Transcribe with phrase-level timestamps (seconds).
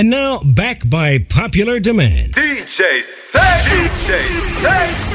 [0.00, 2.32] And now, back by popular demand.
[2.32, 4.08] DJ Say, DJ
[4.62, 5.10] Say.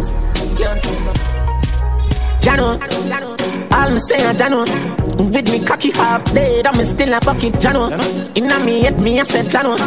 [2.40, 2.80] Jano,
[3.92, 7.92] me say a Jano With me cocky half dead, I'm still a bucket Jano
[8.36, 9.78] Inna me head, me I said Jano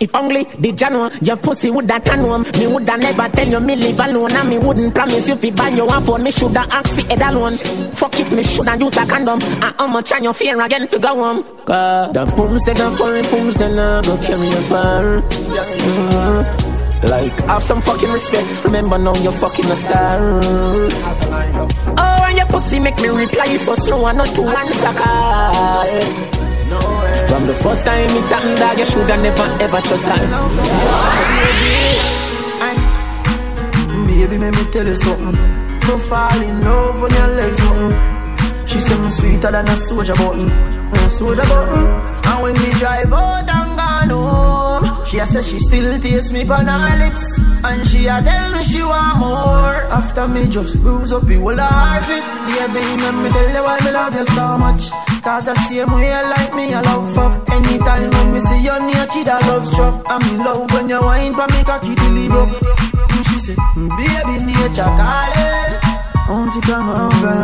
[0.00, 3.76] If only the Jano, your pussy woulda tan one Me woulda never tell you me
[3.76, 4.32] live alone.
[4.32, 7.14] And me wouldn't promise you if fi buy your one phone Me shoulda ask fi
[7.14, 7.56] head alone.
[7.92, 9.40] Fuck it, me shoulda use a condom.
[9.42, 11.44] And how much on your fear again fi go home?
[11.64, 17.32] Cause the pooms they done foreign pooms They nah go carry you far uh, like,
[17.46, 18.64] have some fucking respect.
[18.64, 20.40] Remember now you're fucking a star.
[21.98, 25.86] Oh, and your pussy make me reply so slow and not to call.
[27.28, 30.18] From the first time it happened, dog, you shoulda never ever trust her.
[34.06, 35.36] Baby, let me tell you something.
[35.80, 37.92] Don't fall in love when your legs open.
[38.66, 41.86] She say me sweeter than a soldier button, a soldier button.
[42.24, 44.53] And when we drive out and gone home,
[45.14, 48.62] she a say she still taste me on her lips, and she a tell me
[48.64, 49.78] she want more.
[49.94, 53.78] After me just bruise up the whole heart it, baby, let me tell you why
[53.84, 54.90] me love you so much.
[55.22, 57.46] Cause the same way you like me, I love fuck.
[57.46, 60.02] Anytime when me see you naked, I love struck.
[60.10, 61.94] I'm in love when you whine for me cocky.
[61.94, 65.78] And she said, mm, baby, nature calling.
[66.26, 67.38] Won't you come over?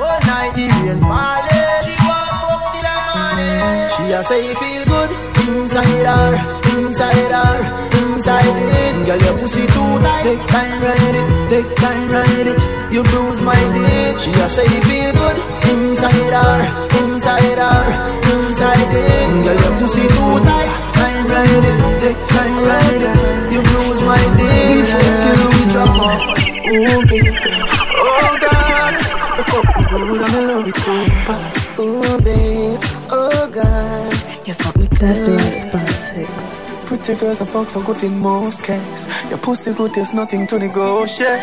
[0.00, 1.80] One night the rain falling.
[1.84, 3.92] She won't fuck till the morning.
[3.92, 6.32] She a say feel good inside her,
[6.74, 7.56] inside her,
[8.02, 9.06] inside it.
[9.06, 10.24] Girl, your pussy too tight.
[10.24, 11.28] Take time, ride it.
[11.50, 12.58] Take time, ride it.
[12.92, 14.18] You bruise my dick.
[14.18, 15.38] She a say feel good
[15.70, 16.58] inside her,
[17.00, 17.82] inside her,
[18.34, 19.44] inside it.
[19.44, 20.70] Girl, your pussy too tight.
[20.98, 21.76] Time, ride it.
[22.02, 23.45] Take time, ride it.
[37.26, 39.08] Girls, the fuck so good in most cases.
[39.28, 41.40] Your pussy good, there's nothing to negotiate.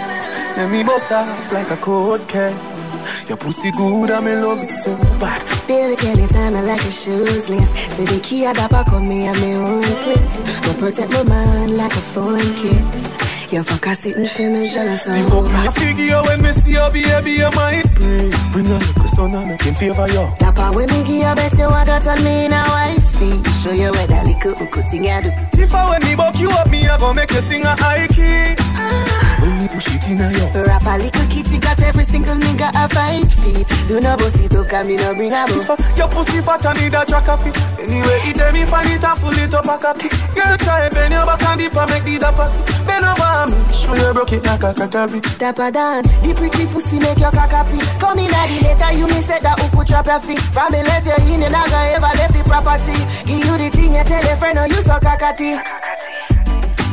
[0.57, 2.95] Let me bust off like a cold case.
[3.27, 5.41] Your pussy good, I'm in love with so bad.
[5.67, 7.71] Baby, can you tell me like a shoes list?
[7.97, 10.35] The key at the back of me, I'm my own place.
[10.65, 13.12] But protect my man like a phone kiss.
[13.53, 16.71] You fuck a sitting for me, jealous of The fuck a figure when me see
[16.71, 18.31] you, baby, you might pray.
[18.51, 20.25] Bring a little son and make him favor you.
[20.39, 23.43] That part when me give you bet you want got on me in a wifey.
[23.61, 25.61] Show you where that little uku thing I do.
[25.61, 28.07] If I when me buck you up, me I go make you sing a high
[28.07, 29.22] key.
[29.43, 30.47] When me push it in a you.
[30.55, 33.67] Rap a little kitty got every single nigga a five feet.
[33.91, 35.43] Do not bust it up, cause me no bring a.
[35.43, 37.51] I, your pussy fat and need a track of it.
[37.75, 40.07] Anyway, it tell me find it and full it up a copy.
[40.31, 42.63] Girl, try bend your back and dip and make the dapper see.
[42.87, 45.19] Bend over me, show you broke it like a category.
[45.35, 47.83] Dapper Dan, the pretty pussy make your happy.
[47.99, 50.39] Come in at the later, you me said that uku trap your feet.
[50.55, 52.95] From me let you in, you not gonna ever left the property.
[53.27, 55.59] Give you the thing, you tell your friend, oh you so cockatty.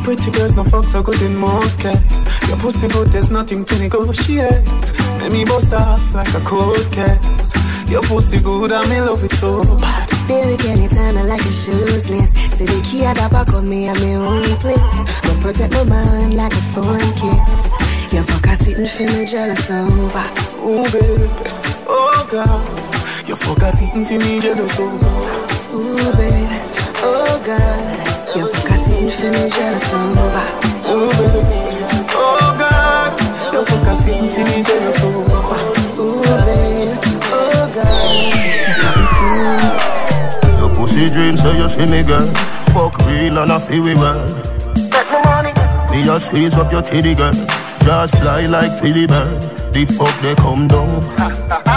[0.04, 2.48] Pretty girls no fuck so good in most cases.
[2.48, 4.64] Your pussy good, there's nothing to negotiate.
[5.20, 7.52] Let me bust off like a cold case.
[7.88, 10.08] Your pussy good, I'm in love with so bad.
[10.26, 12.36] Baby, can you tell me like a shoes list?
[12.56, 14.78] Say the key at the back of me, I'm my own place.
[15.22, 18.12] But protect my mind like a phone kiss.
[18.12, 20.26] Your fuck a oh, oh, sitting for me, jealous over.
[20.64, 21.28] Ooh, baby,
[21.86, 23.28] oh God.
[23.28, 25.76] Your fuck a sitting for me, jealous over.
[25.76, 26.58] Ooh, baby,
[27.02, 27.89] oh God.
[29.00, 30.46] You fuck a sitting for me, jealous over.
[30.92, 31.60] Ooh, baby,
[32.12, 33.10] oh God.
[33.52, 35.58] Your fuck a sitting for me, jealous over.
[35.98, 36.98] Ooh, baby,
[37.32, 38.10] oh God.
[38.36, 38.74] You
[40.44, 40.58] fuck.
[40.58, 42.26] Your pussy dream, so you see me, girl.
[42.74, 44.26] Fuck real and I feel we well.
[45.90, 47.32] Me just squeeze up your titty, girl.
[47.84, 49.40] Just fly like Twilly bird.
[49.72, 51.69] The fuck they come down.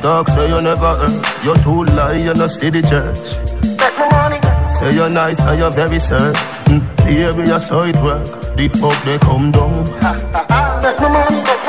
[0.00, 1.44] Dog say you never uh, heard.
[1.44, 3.36] You too lie, you no see the church.
[3.78, 4.70] Take my money.
[4.70, 6.80] Say you're nice and you're very certain.
[7.04, 8.24] Baby, I saw it work.
[8.56, 9.84] The fuck they come down.
[10.82, 11.61] Take my money.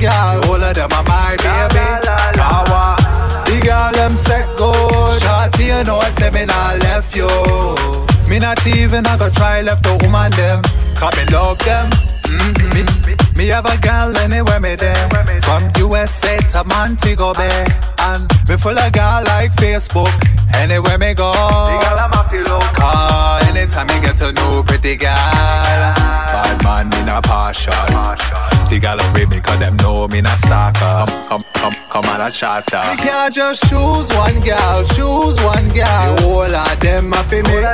[0.00, 0.42] Girl.
[0.44, 1.84] Whole of them are my baby.
[2.34, 2.96] Kawa,
[3.44, 5.22] the girl them set good.
[5.22, 7.28] Shorty, you know I say me not left you.
[8.28, 10.62] Me not even I go try left the woman them.
[10.96, 11.90] Cause me love them.
[12.24, 12.74] Mm-hmm.
[12.74, 15.08] Me, me have a girl anywhere me there.
[15.42, 17.66] From USA to Montego Bay.
[17.98, 20.14] And me full of girl like Facebook.
[20.54, 21.32] Anywhere me go.
[22.74, 25.10] Cause anytime me get a new pretty girl.
[25.10, 28.59] Bad man in a partial.
[28.70, 31.02] The girl with me cause them know me not stalker.
[31.26, 32.78] Come, come, come, come on a charter.
[32.86, 36.14] Me can't just choose one girl, choose one girl.
[36.14, 37.66] The whole of them are for me.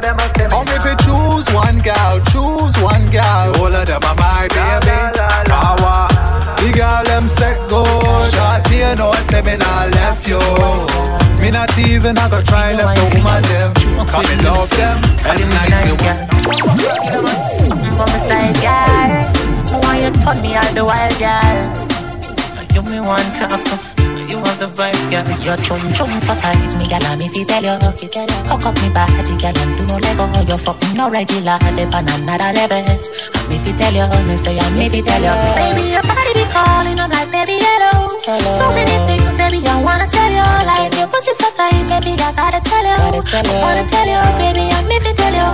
[0.56, 3.52] Or me fi choose one girl, choose one girl.
[3.52, 4.88] The whole of them are my baby.
[5.52, 6.08] Power.
[6.64, 8.32] The girl them set good.
[8.32, 10.40] Shorty, you know say me not left you.
[11.44, 13.76] Me not even I go try left the woman them.
[14.08, 14.96] Come me love them.
[15.28, 15.96] And night you
[18.00, 19.45] I'm side girl.
[19.96, 21.56] Why you turn me all the while, girl?
[22.76, 23.48] You me want to
[24.28, 25.24] you want the vibes, girl.
[25.40, 27.80] Your chum chum so tight, me gal, me fi tell you.
[27.80, 27.96] Oh,
[28.52, 30.28] Hook up me body, girl, and do no lego.
[30.44, 32.84] You fucking no regular, the banana level.
[33.48, 35.32] Me fi tell you, me say I me fi tell you.
[35.56, 38.20] Baby, your body be calling, I'm like, baby, hello.
[38.20, 40.44] So many things, baby, I wanna tell you.
[40.68, 43.24] Like your pussy so tight, baby, I gotta tell you.
[43.24, 45.48] I wanna tell you, baby, I me fi tell you.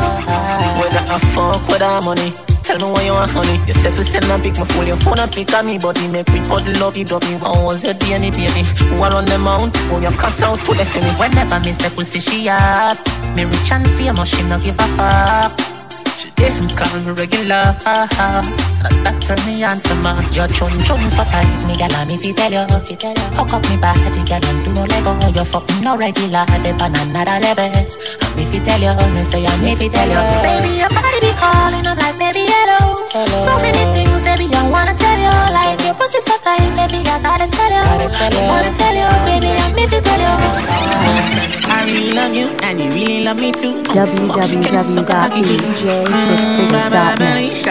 [0.83, 2.52] Whether I fuck with our money.
[2.63, 3.59] Tell me why you want honey.
[3.67, 6.07] You say send a pic, my phone, your phone a pic on me body.
[6.09, 7.39] Make me put the love you me.
[7.39, 8.63] How was your DNA, baby?
[8.95, 9.77] Who are on the mount?
[9.91, 11.11] Oh, you cast out to the for me.
[11.19, 12.99] Whenever me say pussy she up
[13.35, 15.53] Me rich and famous, she no give a fuck
[16.19, 17.75] She didn't call me regular.
[18.83, 22.17] That, that turn me on some more Your chum chum so tight, me gal me
[22.19, 25.97] fi tell you Hook up me body, gal and do no lego You fucking no
[25.97, 27.71] regular, the banana level
[28.43, 31.31] Me fi tell you, me say I me fi tell you Baby, your body be
[31.39, 32.99] calling, I'm like, baby, hello
[33.47, 37.23] So many things, baby, I wanna tell you Like your pussy so tight, baby, I
[37.23, 38.11] gotta tell you I
[38.51, 40.35] wanna tell you, baby, I me fi tell you
[41.71, 43.83] I really love you, and you really love me too.
[43.89, 45.57] Oh, fuck, she can suck a cocky too.
[45.59, 47.65] www.djsixfigures.net.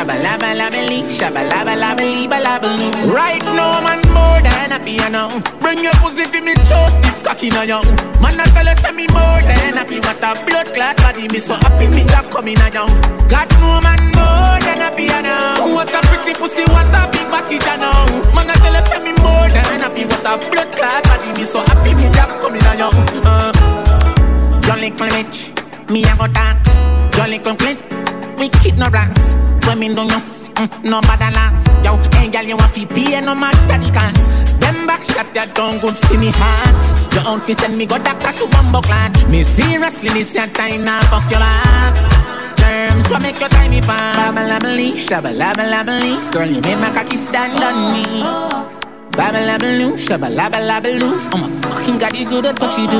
[3.13, 5.29] Right now, man, more than a piano.
[5.59, 7.85] Bring your pussy for me, chose it, cocky now, young.
[8.19, 9.99] Man, I tell you, say me more than happy.
[9.99, 12.89] What a blood clot body, me so happy, me that coming young.
[13.27, 15.73] Got no man more than a piano.
[15.73, 18.05] What a pretty pussy, what a big body, now.
[18.35, 20.05] Man, I tell you, say me more than happy.
[20.05, 22.93] What a blood clot body, me so happy, me that coming young.
[23.25, 23.51] Uh.
[24.61, 25.49] Jolly bitch,
[25.89, 26.57] me a go talk.
[27.13, 27.79] Jolly complete,
[28.37, 29.37] wicked no rats.
[29.77, 30.19] Me don't know,
[30.59, 31.55] mm, no bad laugh.
[31.83, 31.97] Yo,
[32.29, 34.40] girl, you want fi pay no matter the cost.
[34.91, 36.75] Back shot that down good me heart.
[37.15, 39.15] Your own fi send me go doctor to bumbo clan.
[39.31, 41.95] Me seriously, me say time now fuck your life.
[42.59, 44.19] Terms what make your time me fine.
[44.19, 46.19] Babalabalee, shabalabalabalee.
[46.35, 48.03] Girl, you make my cocky stand on me.
[49.15, 49.95] Babalabaloo.
[51.31, 52.99] Oh my fucking god, you good at what you do.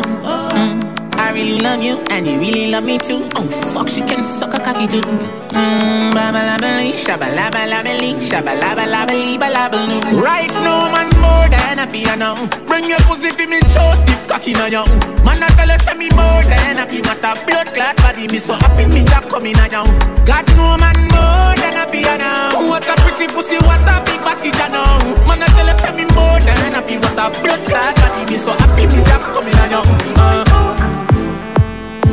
[1.32, 3.24] I really love you, and you really love me too.
[3.40, 5.00] Oh fuck, she can suck a cocky too.
[5.00, 10.04] Mmm, babalabalee, shabalabalabalee, shabalabalabalee, balabaloo.
[10.22, 12.36] Right now, man, more than a piano.
[12.68, 14.92] Bring your pussy for me, chose stiff cocky now, young.
[15.24, 17.00] Man, I tell you, say me more than happy.
[17.00, 19.88] What a blood clot body, me so happy, me that coming now.
[20.28, 22.60] Got no man more than a piano.
[22.68, 25.00] What a pretty pussy, what a big body, now.
[25.24, 27.00] Man, I tell you, say me more than happy.
[27.00, 29.88] What a blood clot body, me so happy, me that coming now, young.
[30.20, 30.71] Uh.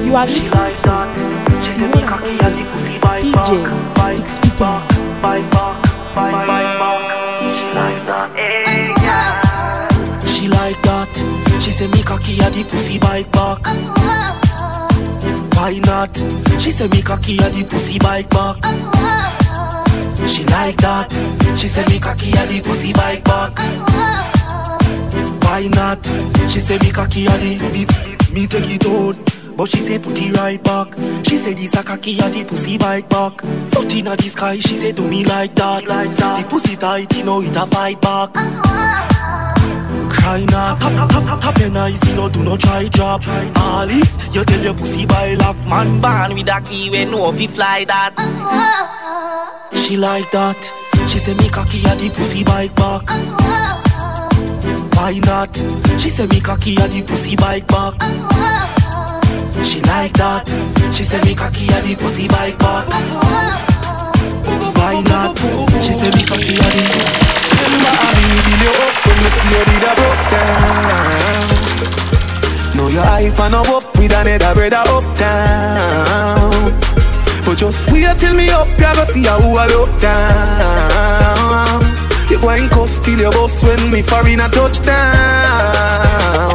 [0.09, 0.89] You are listening to
[3.21, 3.69] DJ
[4.17, 4.81] Six Figures.
[10.33, 11.13] She like that.
[11.61, 13.67] She say me cocky a the pussy bike back.
[15.55, 16.17] Why not?
[16.59, 18.65] She say me cocky a the pussy bike back.
[20.27, 21.13] She like that.
[21.55, 23.59] She say me cocky a the pussy bike back.
[25.43, 26.03] Why not?
[26.51, 29.38] She say me cocky a the me take it out.
[29.59, 30.95] But she say put it right back.
[31.27, 33.41] She say this a cocky a the pussy bite back.
[33.75, 35.83] Foot inna the sky, she say do me like that.
[35.83, 38.33] The pussy tight, you know it a fight back.
[40.09, 43.27] Cry not, tap tap tap your nice, you know do not try drop.
[43.27, 47.29] All if you tell your pussy by lock, man born with a key we know
[47.31, 48.15] if he fly that.
[49.73, 50.57] She like that.
[51.09, 53.11] She say me cocky a the pussy bite back.
[54.95, 55.57] Why not?
[55.99, 58.78] She say me cocky a the pussy bite back.
[59.63, 60.49] She like that.
[60.93, 62.89] She say me cocky a the pussy bite back.
[64.77, 65.39] Why not?
[65.83, 66.83] She say me cocky a the.
[67.59, 71.47] Remember I build you up when you see you did a broke down.
[72.77, 76.73] Know your hype and up with another brother up down.
[77.45, 81.81] But just wait till me up, you go see how I look down.
[82.31, 86.48] You go and cuss till your boss when me foreign a touchdown.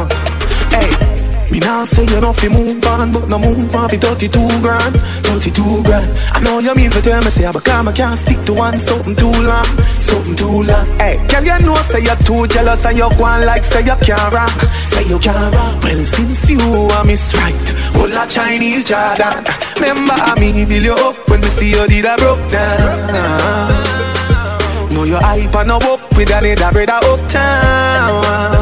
[1.50, 4.30] Me now say you know fi move on, but no move on fi 32
[4.62, 4.96] grand,
[5.28, 6.10] 32 grand.
[6.32, 8.54] I know you mean for tell me say, ah, but come I can't stick to
[8.54, 9.64] one something too long,
[9.98, 10.86] something too long.
[10.98, 14.32] Hey, girl you know say you're too jealous and you on like say you can't
[14.32, 14.50] rock,
[14.88, 15.82] say you can't rock.
[15.82, 19.44] Well since you are miss right, all a Chinese Jordan.
[19.76, 23.70] Remember I me build you up when me see you did a broke down.
[24.94, 28.53] Know your hype and no up with another brother uptown.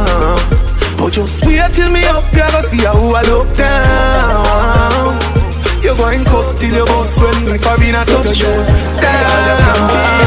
[1.12, 5.20] Just wait till me up, you gonna see how I look down.
[5.82, 8.64] You're going coast till your boss when me for being a touch down.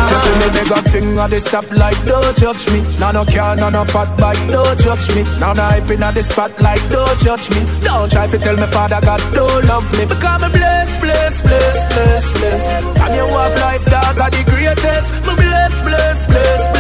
[0.06, 2.86] Just when me beg a thing at the stop like don't judge me.
[3.00, 5.24] Now no car, now no fat bike, don't judge me.
[5.40, 7.66] Now no hype in the spotlight, don't judge me.
[7.82, 10.06] Don't try to tell me father God don't love me.
[10.06, 12.64] Because me bless, bless, bless, bless, bless.
[13.02, 15.08] And you walk life dog are the greatest.
[15.26, 16.75] Me bless, bless, bless,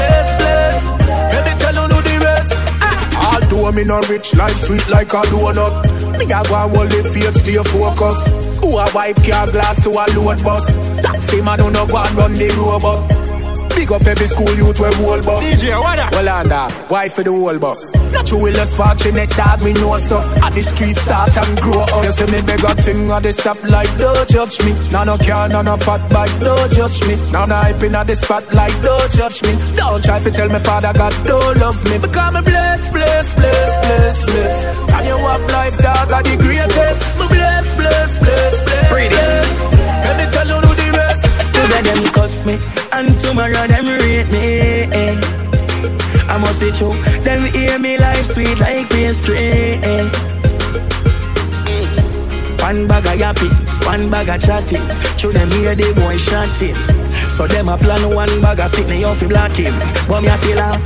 [3.65, 6.19] Although me no rich, life sweet like a donut.
[6.19, 8.27] Me a go hold the faith, stay focused.
[8.63, 10.75] Who a wipe car glass, who a load bus.
[11.01, 13.34] Taxi man who no go and run the robot.
[13.75, 15.43] Big up every school youth where whole bus.
[15.43, 16.11] DJ, what up?
[16.11, 17.93] Well on that, uh, why for the whole bus?
[18.13, 20.25] Natural less fortunate dog, me know stuff.
[20.41, 22.03] At the street start and grow up.
[22.03, 24.71] You see me beg a thing uh, at the stop like don't judge me.
[24.91, 27.15] Now no car, now no fat bike, don't judge me.
[27.31, 29.53] Now no hype in at the spotlight, don't judge me.
[29.75, 31.97] Don't try to tell me father God don't love me.
[31.99, 34.57] Because me bless, bless, bless, bless, bless.
[34.95, 37.01] And you have life dog are the greatest.
[37.19, 39.51] Me bless, bless, bless, bless, bless.
[40.07, 41.23] Let me tell you do the rest.
[41.55, 42.55] Today them cuss me,
[42.95, 44.87] and tomorrow them rate me.
[46.27, 49.77] I must say true, them hear me life sweet like pastry.
[52.65, 54.85] One bag of yappies, one bag of chatting.
[55.17, 56.75] Show them hear the boy shouting.
[57.29, 59.77] So them a plan one bag of me off the black him.
[60.07, 60.81] But me a feel off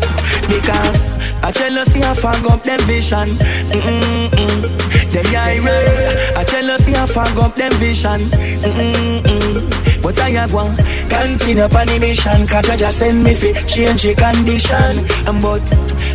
[0.50, 1.14] because
[1.44, 3.30] I jealousy I fog up them vision.
[3.70, 4.62] Mm-mm-mm.
[5.14, 6.36] Them irate.
[6.36, 8.22] I jealousy I fog up them vision.
[8.30, 10.02] Mm-mm-mm.
[10.02, 10.76] But I have one
[11.10, 12.48] continue the mission.
[12.48, 14.94] Cause I just send me fi change the condition.
[15.42, 15.68] But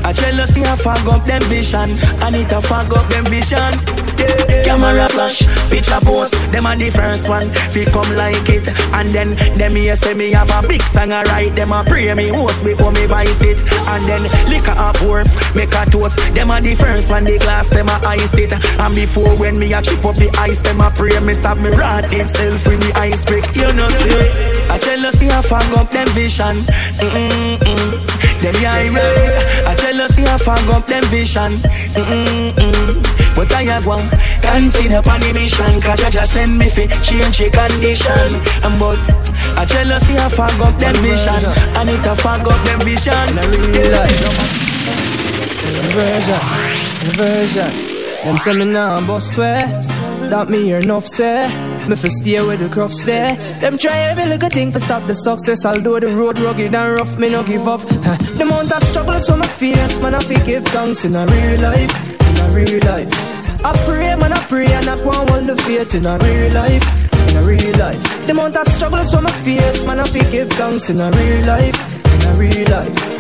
[0.07, 1.91] I jealousy I fog up them vision.
[2.23, 4.04] I need to fog up them vision.
[4.19, 4.63] Yeah.
[4.65, 7.49] Camera flash, picture post, them are the first one.
[7.71, 11.23] Fi come like it, and then them here say me have a big song I
[11.25, 11.55] write.
[11.55, 15.23] Them a pray me host before me vice it, and then liquor up pour,
[15.55, 16.19] make a toast.
[16.35, 19.73] Them are the first one, the glass them a ice it, and before when me
[19.75, 22.93] a chip up the ice, them a pray me stop me rot itself with the
[22.99, 23.45] ice break.
[23.55, 26.65] You know see, I jealousy I fog up them vision.
[26.99, 28.41] Mm-mm-mm.
[28.41, 31.53] Them irate, I jealousy I fog up them vision.
[31.95, 33.24] Mm-mm-mm.
[33.35, 34.09] But I have one
[34.41, 38.29] continue upon the mission Cause I just send me fi change the condition
[38.63, 39.03] And but
[39.59, 41.43] I jealousy I fog up them vision
[41.75, 44.75] I need to fog up them vision Inna real life.
[45.65, 46.41] Inversion,
[47.07, 47.73] inversion.
[48.25, 49.67] Them say me nah boss swear.
[50.31, 51.49] That me hear enough say.
[51.89, 53.37] Me fi stay with the crofts there.
[53.61, 55.65] Them try every little thing to stop the success.
[55.65, 57.81] Although the road rugged and rough, me no give up.
[57.81, 61.61] The amount of struggle so my face, man I fi give thanks in a real
[61.61, 61.93] life,
[62.35, 63.09] in a real life.
[63.65, 66.53] I pray, man I pray and I go and hold the faith in a real
[66.53, 66.85] life,
[67.31, 68.03] in a real life.
[68.27, 71.47] The amount of struggle so my face, man I fi give thanks in a real
[71.47, 71.79] life,
[72.15, 73.14] in a real life.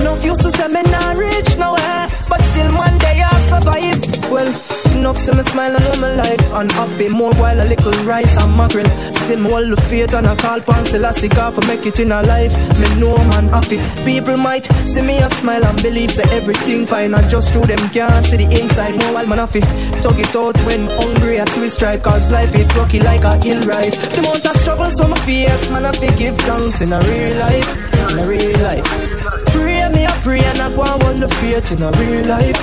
[0.00, 3.98] Enough used to say me not rich nowhere, but still one day I'll survive.
[4.30, 4.48] Well,
[4.94, 7.08] enough say me smile and know my life unhappy.
[7.08, 8.86] More while a little rice and mackerel.
[9.12, 12.12] Still me hold the faith and I call pan Selassie God for make it in
[12.12, 12.54] a life.
[12.78, 13.78] Me know man happy.
[14.04, 17.14] People might see me a smile and believe say everything fine.
[17.14, 18.94] And just through them can't see the inside.
[19.02, 19.60] More while man happy.
[20.00, 22.02] Talk it out when hungry at twist strike.
[22.02, 23.94] Cause life it rocky like a hill ride.
[24.14, 27.68] The amount of struggles for my face, man I give thanks in a real life.
[28.12, 29.47] In a real life.
[29.88, 32.60] Pray me up pray and I go and hold the faith in a real life,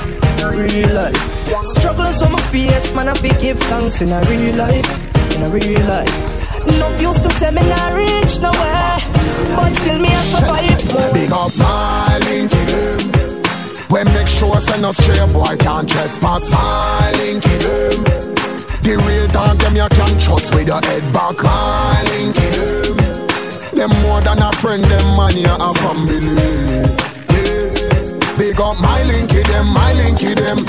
[0.53, 1.17] real life.
[1.73, 4.85] Struggles for my face, man, I give thanks in a real life,
[5.33, 6.13] in a real life.
[6.77, 9.01] No used to say me not reach nowhere,
[9.57, 11.13] but still me I survive.
[11.13, 13.89] Big up my linky them.
[13.89, 18.03] When make sure send us straight boy can't trespass my linky them.
[18.85, 22.85] The real dog them you can trust with your head back my linky them.
[23.73, 27.04] Them more than a friend, them money a family.
[28.37, 30.59] Big up my linky them, my linky them.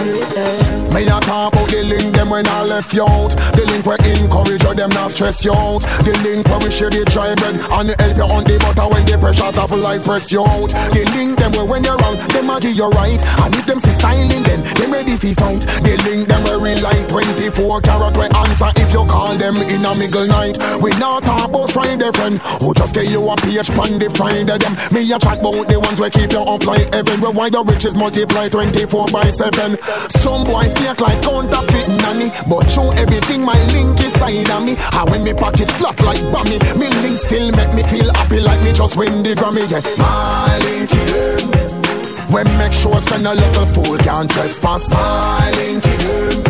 [0.95, 3.35] Me a talk about the link them when I left you out.
[3.59, 5.83] The link where encourage you, them not stress you out.
[6.07, 9.03] The link where we share the dry bread and help you on the butter when
[9.05, 10.71] the pressures of life press you out.
[10.95, 13.19] The link them where when you're wrong, them a give you right.
[13.19, 15.67] And if them see styling, then them ready fi fight.
[15.83, 19.83] The link them where we light 24 carat we answer if you call them in
[19.83, 20.55] a middle night.
[20.79, 24.55] We not talk about Friday friend who just get you a page pan the Friday
[24.55, 24.75] them.
[24.95, 27.19] Me a chat about the ones we keep you up like heaven.
[27.21, 29.79] Where why the riches multiply 24 by 7.
[30.21, 34.77] Some boy fake like counterfeit nanny, but show everything my link inside of me.
[34.93, 38.61] And when me pocket flat like bummy, me link still make me feel happy like
[38.61, 39.65] me just win the Grammy.
[39.73, 39.81] Yeah.
[39.97, 42.29] My linky them.
[42.29, 44.91] When make sure send a little fool can't trespass.
[44.93, 46.45] My linky them.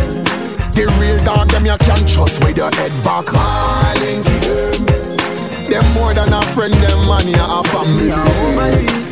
[0.75, 3.27] The real dog them you can't trust with your head back.
[3.31, 5.71] My linky them.
[5.71, 8.11] Them more than a friend, them money a family.
[8.11, 9.06] Big oh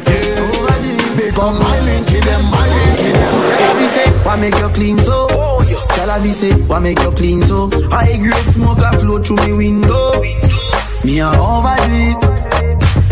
[1.38, 3.54] up my linky them, my them.
[3.58, 5.28] Tell me say, why make you clean so?
[5.94, 7.70] Tell me say, why make you clean so?
[7.90, 10.20] High grade smoke a flow through me window.
[11.04, 12.18] Me a overdo it.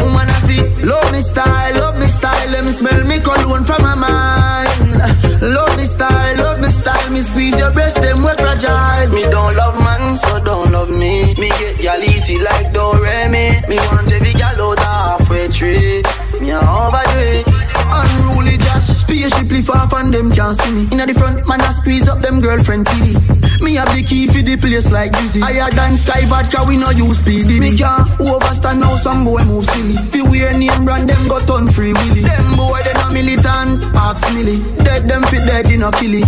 [0.00, 2.50] Woman I feel love me style, love me style.
[2.50, 5.42] Let me smell me cologne from my mind.
[5.42, 7.10] Love me style, love me style.
[7.12, 9.08] Me squeeze your breast, them we fragile.
[9.12, 11.34] Me don't love man, so don't love me.
[11.34, 13.68] Me get y'all easy like Doremi.
[13.68, 16.02] Me want every gal out halfway tree.
[16.40, 17.51] Me a overdo it.
[17.92, 20.88] Unruly Josh, spaceship lift off and them can't see me.
[20.92, 23.14] Inna the front, man, I squeeze up them girlfriend TV.
[23.62, 25.40] Me have the key for the place like Dizzy.
[25.40, 27.60] Higher than Sky Vodka, we no use PD.
[27.60, 29.96] Me can't overstand now, some boy move silly.
[30.10, 32.22] Fi wear name brand, them got on free willy.
[32.22, 34.58] Them boy, they no militant, ask milly.
[34.84, 36.24] Dead them fit dead, they no killy.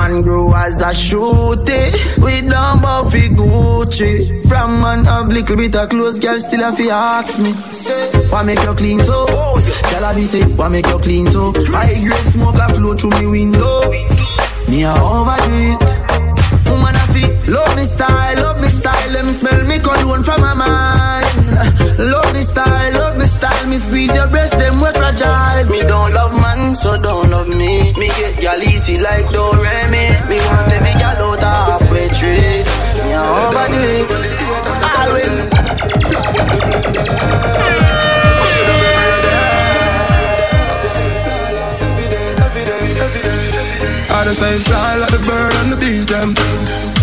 [0.00, 1.92] Man grow as a shooty.
[2.24, 4.48] We don't buffy Gucci.
[4.48, 7.52] From man have little bit of clothes Girl still a fi ask me.
[7.52, 9.26] Say, why make you clean so?
[9.90, 11.52] Tell her be say, why make you clean so?
[11.66, 13.90] High grade smoke a flow through me window.
[14.70, 15.80] Me a overdo it
[16.70, 19.10] Woman a fi love me style, love me style.
[19.12, 21.26] Let me smell me cologne from my mind.
[21.98, 23.66] Love me style, love me style.
[23.68, 25.66] Me squeeze your breast, them we fragile.
[25.68, 27.92] Me don't love man, so don't love me.
[28.00, 29.59] Me get y'all easy like Doremi
[44.40, 46.32] I fly like the bird and the bees them.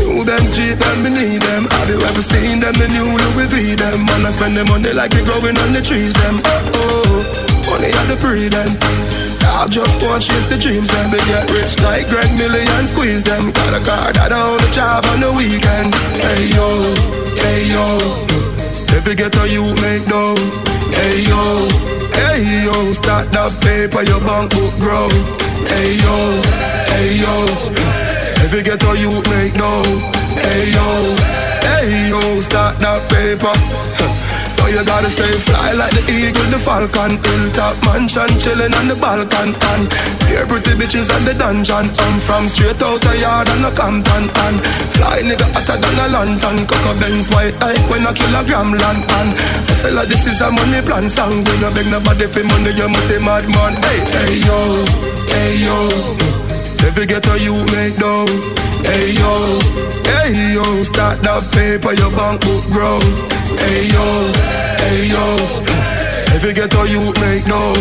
[0.01, 1.69] New them street and beneath them.
[1.69, 2.73] Have you ever seen them?
[2.73, 4.09] The new Louis V them.
[4.09, 6.41] Man, I spend the money like they growing on the trees them.
[6.73, 7.21] Oh,
[7.69, 8.73] money on the pre them.
[9.45, 11.13] I just want chase the dreams them.
[11.13, 13.53] They get rich like Greg Million, squeeze them.
[13.53, 15.93] Got a car that I own a job on the weekend.
[16.17, 16.67] Hey yo,
[17.37, 17.85] hey yo.
[19.07, 20.35] Get a you make dough.
[20.91, 21.69] Hey yo,
[22.11, 22.91] hey yo.
[22.91, 25.46] Start that paper, your bank book grow.
[25.77, 26.41] Hey yo,
[26.89, 27.45] hey yo.
[28.43, 29.83] If you get a you make no.
[30.33, 31.15] Hey yo,
[31.61, 32.41] hey yo.
[32.41, 34.16] Start that paper.
[34.67, 37.15] You gotta stay fly like the eagle, the falcon.
[37.55, 39.55] Top mansion, chilling on the balcony.
[39.55, 39.87] And
[40.27, 41.87] here pretty bitches on the dungeon.
[41.87, 44.27] I'm from straight out the yard and a Compton.
[44.27, 44.57] And
[44.91, 46.67] fly nigga hotter than a lantern.
[46.67, 49.01] Coco Benz white like when I kill a land.
[49.07, 51.47] And I say like this is a money plan song.
[51.47, 54.59] We no beg nobody for money, you must say madman Hey, hey yo,
[55.31, 55.77] hey yo.
[56.83, 58.27] If you get a you make dough.
[58.83, 59.31] Hey yo,
[60.11, 60.65] hey yo.
[60.83, 64.05] Start that paper, your bank book grow Hey yo,
[64.83, 65.23] hey yo.
[66.35, 67.73] If you get a you make dough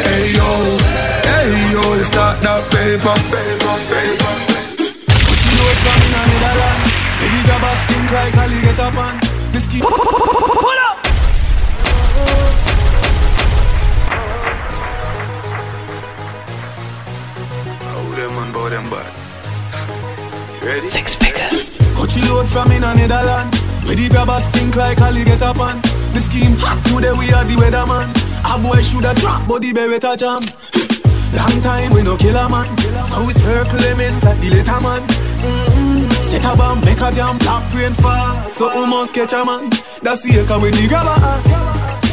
[0.00, 0.48] Hey yo,
[1.26, 1.82] hey yo.
[2.02, 4.32] Start that paper, paper, paper
[4.78, 6.80] She know from in a Netherland
[7.20, 9.14] Lady Gabba stink like alligator pan
[9.52, 10.96] The ski Pull up
[17.82, 19.12] How them man bow them bad?
[20.64, 20.86] Ready?
[20.86, 23.50] Six figures Coachy load from in a Netherland
[23.82, 25.82] Where the grabber stink like alligator pan
[26.14, 28.06] The scheme hot today we are the weatherman
[28.46, 30.46] A boy shoulda drop but the beretta jam
[31.34, 32.70] Long time we no kill a man
[33.10, 36.06] So we circle element like the later man mm-hmm.
[36.22, 39.66] Set a bomb make a damn black rain fall So we must catch a man
[39.98, 41.18] That's the echo with the grabber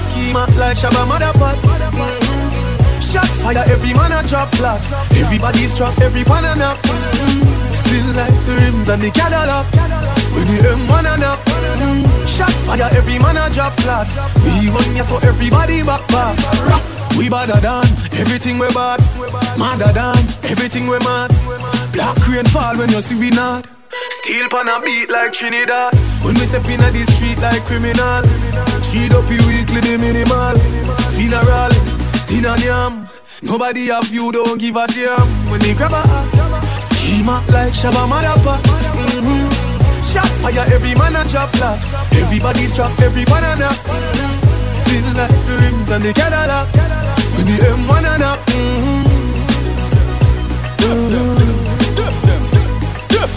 [0.10, 3.02] Scheme hot like Shabba mother pot mm-hmm.
[3.06, 4.82] Shot fire, every man a drop flat.
[5.16, 6.78] Everybody's trapped, every pan a knock.
[6.80, 7.65] Mm.
[7.96, 9.66] Feel like the rims and the Cadillac.
[10.36, 11.40] When the M1 a knock.
[11.80, 12.28] Mm.
[12.28, 14.12] Shot fire, every man a drop flat.
[14.44, 16.36] We want ya so everybody back back.
[17.16, 17.88] We badder than
[18.20, 19.00] everything we bad.
[19.56, 21.32] Madder than everything we mad.
[21.94, 23.66] Black rain fall when you see we not.
[24.20, 25.96] Steel pan a beat like Trinidad.
[26.20, 28.20] When we step in the street like criminal.
[28.84, 30.60] Cheat up you weekly the minimal.
[31.16, 31.72] Funeral,
[32.28, 33.08] dinner yam.
[33.42, 35.28] Nobody have you, don't give a damn.
[35.50, 36.35] When they grab a
[37.06, 38.58] schema like Shabba Madapa.
[38.58, 39.50] Mm-hmm.
[40.04, 41.80] Shot fire, every man a chop flat.
[42.14, 43.70] Everybody's trapped, every banana.
[44.86, 46.68] Feel like the rims and the Cadillac.
[47.36, 48.40] When the M1 and up.
[48.40, 48.96] Mm-hmm.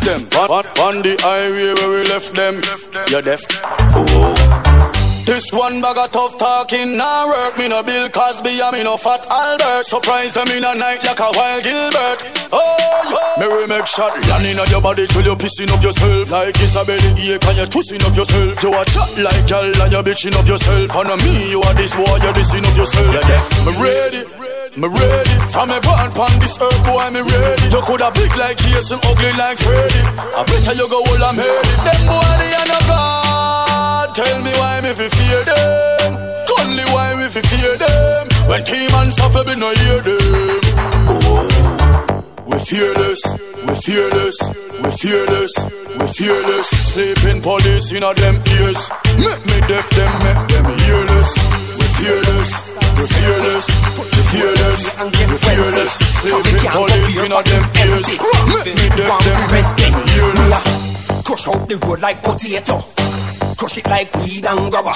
[0.09, 0.23] them.
[0.39, 2.55] On, on the highway where we left them,
[3.11, 3.43] you're deaf.
[3.95, 4.98] Oh.
[5.29, 7.61] This one bag of tough talking now work.
[7.61, 9.85] Me no Bill Cosby and me no Fat Albert.
[9.85, 12.49] Surprise them in a night like a wild Gilbert.
[12.49, 13.13] Oh, oh.
[13.13, 13.45] yeah.
[13.45, 16.33] Mary make shot landing on your body till you're pissing up yourself.
[16.33, 18.57] Like it's a belly ache and you're twisting up yourself.
[18.65, 20.97] You a chat like y'all and you're bitching up yourself.
[20.97, 23.13] And on me you are this boy you're dissing up yourself.
[23.13, 24.23] You're deaf, me ready
[24.81, 25.35] me ready.
[25.53, 27.69] From a born pon this earth, boy, me ready.
[27.69, 30.01] You coulda big like Jason, ugly like Freddy.
[30.33, 33.18] I better you go all I'm headed Them boy, they are no God
[34.99, 36.13] fi fear them
[36.59, 40.59] Only why me fi fear them When team unstoppable, no hear them.
[42.47, 43.23] We fearless,
[43.67, 44.37] we fearless,
[44.83, 45.55] we fearless,
[45.99, 51.31] we fearless Sleeping police in a them ears Make me deaf them, make them earless
[51.79, 52.51] We fearless
[52.99, 55.93] we fearless, we fearless, we fearless.
[56.19, 57.63] Sleeping police in a them.
[58.51, 59.41] Make me deaf them,
[60.09, 61.23] fearless.
[61.23, 63.08] Crush out the road like potato.
[63.59, 64.95] Crush it like weed and grabber.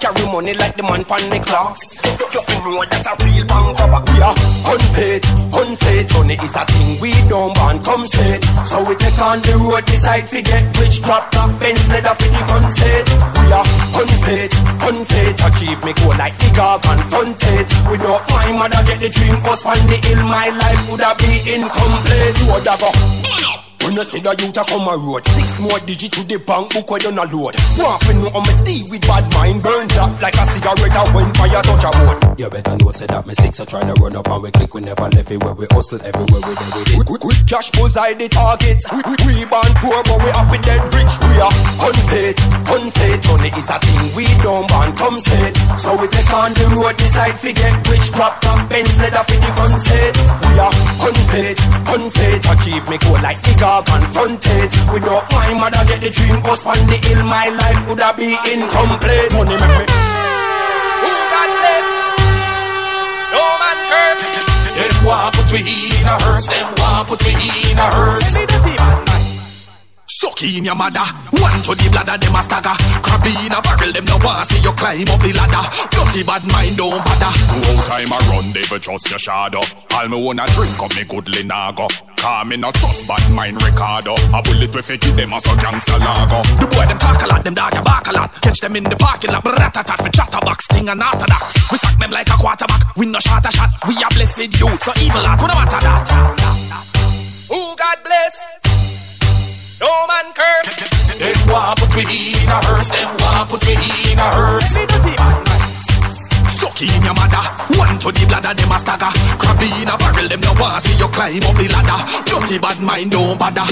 [0.00, 1.92] Carry money like the man pan me clocks.
[2.32, 4.00] You feel know that a real bank robber.
[4.08, 4.32] We are
[4.72, 6.08] unfaith, unfaith.
[6.16, 8.40] Money is a thing we don't ban come straight.
[8.64, 12.30] So we take on the road, decide fi get rich, drop top Benz leather for
[12.32, 13.06] the front seat.
[13.44, 13.66] We are
[14.00, 14.54] unfaith,
[14.88, 15.38] unfaith.
[15.44, 17.68] Achieve me goal like the gargan fronted.
[17.92, 21.60] Without my mother get the dream bus on the hill, my life would have been
[21.60, 22.40] incomplete.
[22.48, 23.59] Road a go.
[23.84, 26.72] When you see the youth a come a road Six more digit to the bank
[26.72, 27.54] book where you not load.
[27.80, 31.02] Want to know how me deal with bad mind Burnt up like a cigarette a
[31.16, 33.94] when fire touch a boat You better know say that me six I try to
[33.98, 36.88] run up and we click We never left it where we hustle everywhere we did
[36.92, 37.06] it.
[37.08, 38.78] Quick, quick, cash bullseye the target.
[38.92, 41.12] We, we, we born poor but we have it dead rich.
[41.24, 41.54] We are
[41.88, 42.38] unfaith,
[42.68, 46.66] unfaith Money is a thing we don't born come set So we take on the
[46.76, 48.12] road decide fi get rich.
[48.12, 50.14] Drop top Benz leather for the front seat.
[50.44, 50.74] We are
[51.08, 56.42] unfaith, unfaith Achieve me goal like the dog confronted Without my mother get the dream
[56.42, 59.86] bus on the hill My life would have been incomplete Money make me
[61.02, 61.88] Who God bless
[63.30, 64.22] No man curse
[64.74, 67.32] Them want put me in a hearse Them want put me
[67.70, 68.30] in a hearse
[70.20, 71.00] Suck in your mother.
[71.40, 72.76] One to the bladder, them a stagger.
[73.00, 75.64] Crab in a barrel, them no want see you climb up the ladder.
[75.88, 77.32] Dirty bad mind don't bother.
[77.48, 79.64] Two out time I run, they will trust your shadow.
[79.96, 81.88] All me wanna drink up me good linago.
[82.20, 84.14] Cause me not trust bad mind Ricardo.
[84.36, 86.42] A bullet we fake them as a gangster lago.
[86.60, 88.28] The boy them talk a lot, them dog a bark a lot.
[88.42, 91.42] Catch them in the parking lot, rat-a-tat for chatterbox, thing and after that.
[91.72, 93.70] We sack them like a quarterback, we no shot a shot.
[93.88, 96.04] We a blessed youth, so evil heart, we no matter that.
[97.48, 98.36] Who God bless?
[99.80, 100.76] No man curse.
[101.16, 102.90] Them want put me in a hearse.
[102.90, 103.72] Them want put me
[104.12, 105.69] in a hearse.
[106.50, 107.44] Suck in your mother.
[107.78, 109.12] One to the bladder, them a stagger.
[109.38, 112.00] Crab in a barrel, them no want see you climb up the ladder.
[112.26, 113.66] Dirty bad mind don't bother.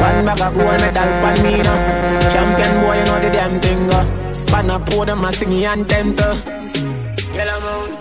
[0.00, 2.30] One bag of gold medal pan me now.
[2.32, 3.90] Champion boy, you know the damn thing.
[3.90, 4.04] Uh.
[4.50, 6.28] Pan a pour them a sing anthem to.
[7.34, 7.99] Yellow moon.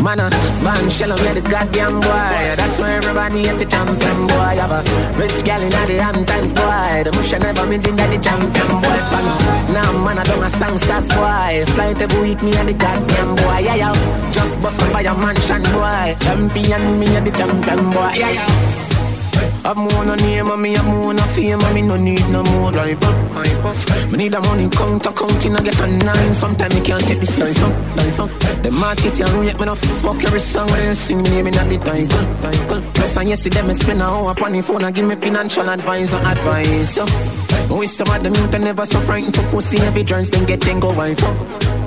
[0.00, 0.30] Man, uh,
[0.64, 2.56] man, shell on the goddamn boy.
[2.56, 4.56] That's where everybody at the champion boy.
[4.56, 4.80] Have a
[5.18, 7.04] rich gal in the times boy.
[7.04, 9.00] The mush never meant in the champion boy.
[9.12, 9.72] Fan.
[9.74, 11.64] Now, man, I don't a songsters boy.
[11.74, 13.58] Fly to week me at the goddamn boy.
[13.58, 14.30] Yeah, yeah.
[14.32, 16.14] Just bust up by a mansion boy.
[16.20, 18.12] Champion me at the champion boy.
[18.16, 18.89] Yeah, yeah.
[19.62, 22.42] I'm more no name and me, I'm more no fame and me no need no
[22.44, 24.10] more life up.
[24.10, 26.34] Me need a money count, counting, I get a nine.
[26.34, 28.30] Sometimes me can't take this life up, life up.
[28.62, 31.52] The artists and rate me no fuck every song when they sing me name in
[31.52, 32.92] the title, title.
[32.94, 35.68] Plus I yes see them spend a hour upon the phone and give me financial
[35.68, 36.94] advice and advice.
[36.94, 37.04] So,
[37.74, 40.80] with some of them youth never so frightened for pussy every joints, then get then
[40.80, 41.79] go wife up.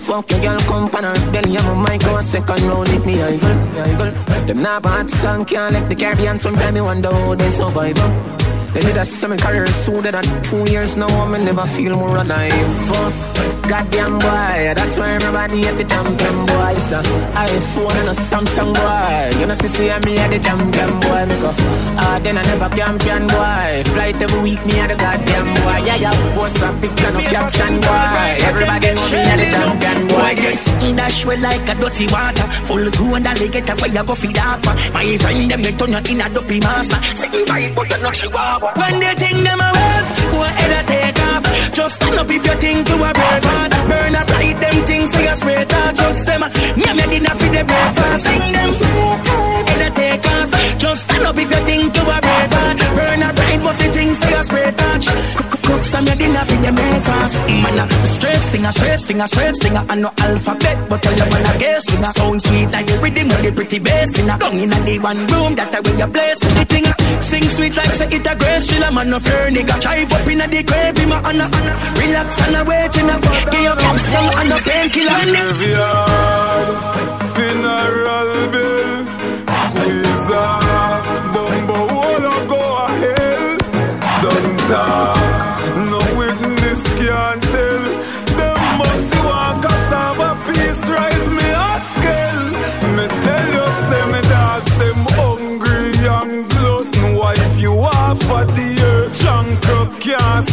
[0.00, 3.06] Fuck your girl, come pan her belly, I'm a mic, go a second round with
[3.06, 4.46] me, I girl, I girl.
[4.46, 8.39] Them not bad song, can't let the Caribbean, sometimes me wonder how they survive.
[8.72, 12.54] They did a semi career soon, then two years now, I'm never feel more alive.
[13.68, 16.74] Goddamn boy, that's why everybody at the champion boy.
[16.78, 17.02] So
[17.34, 19.40] iPhone and a Samsung boy.
[19.40, 21.22] You know, see, see me at the champion boy.
[21.26, 21.50] Me go,
[21.98, 23.82] ah, then I never champion boy.
[23.94, 25.78] Flight every week, me at the goddamn boy.
[25.86, 28.30] Yeah, yeah, what's up, picture no caption boy.
[28.46, 30.70] Everybody know me at the champion boy.
[31.00, 32.46] Dash well like a dirty water.
[32.68, 34.60] Full grown and they get a where you go feed off.
[34.92, 36.98] My friend, them they turn you in a dopey massa.
[37.16, 38.59] Say, vibe, but you're not chihuahua.
[38.60, 41.44] When they think them a wave, go ahead and take off.
[41.72, 43.72] Just stand up if you think to a brave heart.
[43.88, 45.96] Burn up light them things, say a spray touch.
[45.96, 46.42] Drugs them,
[46.76, 48.26] yeah, me dinner for the breakfast.
[48.26, 48.70] Sing them,
[49.64, 50.78] head and take off.
[50.78, 52.76] Just stand up if you think to a brave heart.
[52.96, 55.39] Burn up light, must the things, say a spray touch.
[55.70, 57.38] Cooks them, yeah, dinner for the breakfast.
[57.46, 59.84] Man, a straight stinger, straight stinger, straight stinger.
[59.88, 62.10] I know alphabet, but tell you man a guess singer.
[62.10, 64.36] Sound sweet like the rhythm with the pretty bass singer.
[64.36, 66.86] Down in a the one room, that I will you place the thing.
[66.90, 69.78] Uh, sing sweet like say it a grace, chill a man no fear nigga.
[69.80, 71.46] Drive up in a the grave, be my honor.
[72.02, 73.16] Relax and a wait in a
[73.54, 75.22] Get your cup song and a painkiller.
[75.22, 76.66] Graveyard,
[77.38, 79.06] funeral bill,
[79.46, 80.59] squeeze off,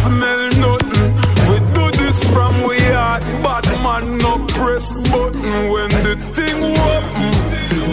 [0.07, 1.09] smell nothing.
[1.49, 7.33] We do this from we heart, bad man no press button when the thing open.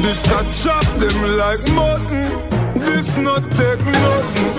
[0.03, 2.27] This a chop them like mutton.
[2.87, 4.53] This not take nothing.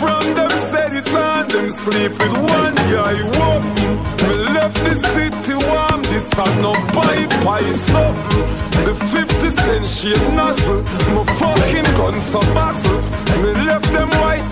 [0.00, 3.92] From them said it on them sleep with one eye open.
[4.26, 8.46] Me left the city warm, this a no pipe, pipe something.
[8.86, 10.82] The 50 cent shit nozzle,
[11.14, 13.00] my fucking guns so bustle.
[13.42, 14.10] We left them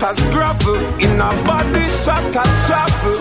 [0.09, 3.17] as gravel, in a body shot a chapel.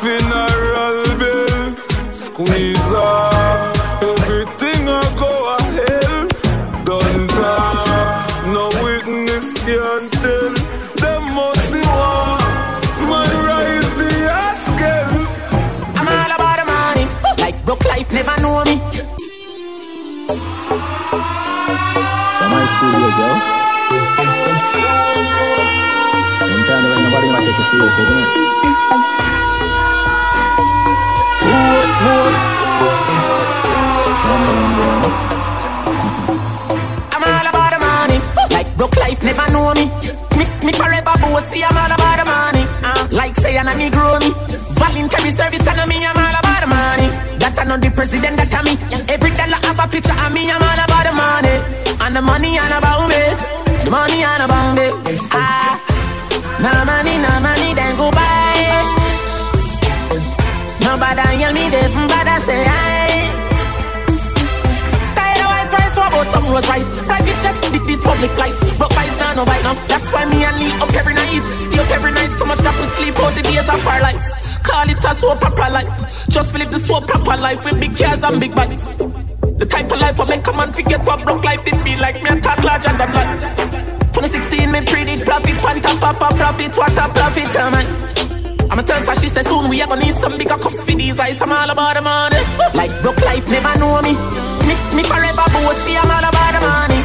[0.00, 1.76] Funeral bill,
[2.12, 6.26] squeeze off, everything I go a hell.
[6.84, 10.52] Don't talk, no witness can tell.
[11.02, 14.10] Them must see one, man rise the
[14.42, 15.10] askel.
[15.98, 17.06] I'm all about the money.
[17.38, 18.76] Like broke life never know me.
[22.36, 23.61] From my school years, yo.
[27.52, 29.42] Take it serious, isn't it?
[37.12, 38.18] I'm all about the money.
[38.50, 39.86] Like broke life never know me.
[40.38, 42.64] Me, me forever bossy, I'm all about the money.
[42.82, 44.30] Uh, like say I'm a Negro me.
[44.78, 47.08] Voluntary service and me, I'm all about the money.
[47.38, 48.74] That I know the president that I me.
[49.08, 51.56] Every dollar have a picture of me, I'm all about the money.
[52.00, 53.22] And the money all about me.
[53.84, 54.86] The money all about me.
[55.32, 55.76] Ah,
[56.62, 57.31] no money, no
[61.52, 63.28] Nobody hear me, they bother say I.
[65.12, 66.88] Tired of white price, what about some rose rice?
[67.04, 68.78] Private jets, this these public lights.
[68.78, 69.74] Broke by star, no bite now.
[69.88, 71.44] That's why me and Lee up every night.
[71.60, 74.28] Stay up every night, so much that we sleep out the days of our lives.
[74.64, 76.28] Call it a so proper life.
[76.28, 78.96] Just live the so proper life with big cars and big bikes.
[78.96, 82.16] The type of life I make a man forget what broke life did feel like.
[82.22, 83.40] Me a talk larger than life.
[84.16, 88.11] 2016, me predict profit, panta papa profit, what a profit, oh man.
[88.72, 91.20] I'ma tell her she said soon we are gonna need some bigger cups for these
[91.20, 91.36] eyes.
[91.44, 92.40] I'm all about the money.
[92.72, 94.16] Like broke life never know me.
[94.64, 95.92] Me, me forever bossy.
[95.92, 97.00] I'm all about the money.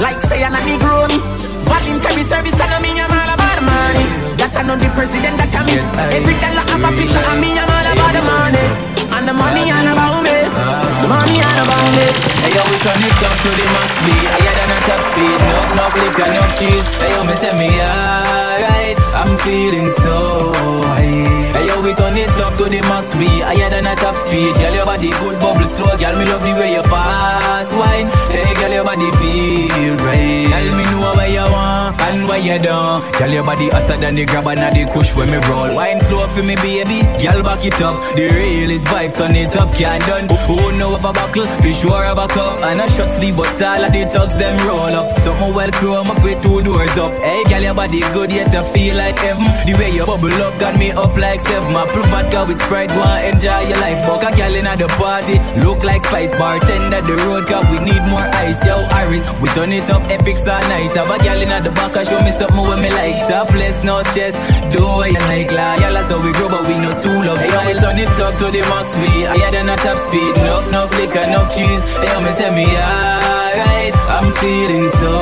[0.00, 1.20] Like say I'm a Negro me.
[1.68, 4.04] Voluntary service I mean I'm all about the money.
[4.40, 5.84] That I know the president that I mean.
[6.08, 7.52] Every dollar have a picture of me.
[7.52, 8.64] I'm all about the money.
[9.12, 10.36] And the money all about me.
[10.40, 12.06] The money all about me.
[12.48, 15.36] Hey yo, we turn it up to the max speed Higher than a top speed
[15.36, 20.52] Enough, enough liquor, enough cheese Hey yo, me say me alright I'm feeling so
[20.84, 24.52] high We turn it up to the max speed Higher than a top speed.
[24.52, 25.96] Girl, your body good, bubble slow.
[25.96, 28.08] Girl, me love the way you fast wine.
[28.28, 30.44] Hey girl, your body feel right.
[30.52, 33.00] Tell me know where you want And where you don't.
[33.16, 35.72] Girl, your body hotter than the grab and the kush when me roll.
[35.72, 37.00] Wine slow for me, baby.
[37.16, 37.96] Girl, back it up.
[38.12, 40.28] The realest vibes, turn it up, can't done.
[40.52, 43.56] Who know of a buckle, be sure of a cup And a shot sleep, but
[43.56, 45.16] all of the thugs them roll up.
[45.18, 47.12] Something well chrome up with two doors up.
[47.24, 49.48] Hey girl, your body good, yes, I feel like heaven.
[49.64, 53.24] The way you bubble up got me up like seven Apple vodka with Sprite, want
[53.24, 54.00] enjoy your life.
[54.06, 56.30] Buck girl in at the party, look like spice.
[56.38, 58.58] Bartender the road, cause we need more ice.
[58.66, 60.92] Yo, Iris, we turn it up epics all night.
[60.96, 63.16] Have a girl in at the back, show me something when me like.
[63.28, 64.34] Topless, no stress,
[64.74, 65.50] do what you like.
[65.50, 68.34] Loyal, so we grow, but we no two love Hey, yo, we turn it up
[68.38, 71.82] to the max speed Higher than a top speed, enough, enough liquor, enough cheese.
[72.02, 73.94] Hey, yo, me say me alright.
[74.10, 75.12] I'm feeling so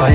[0.00, 0.10] high.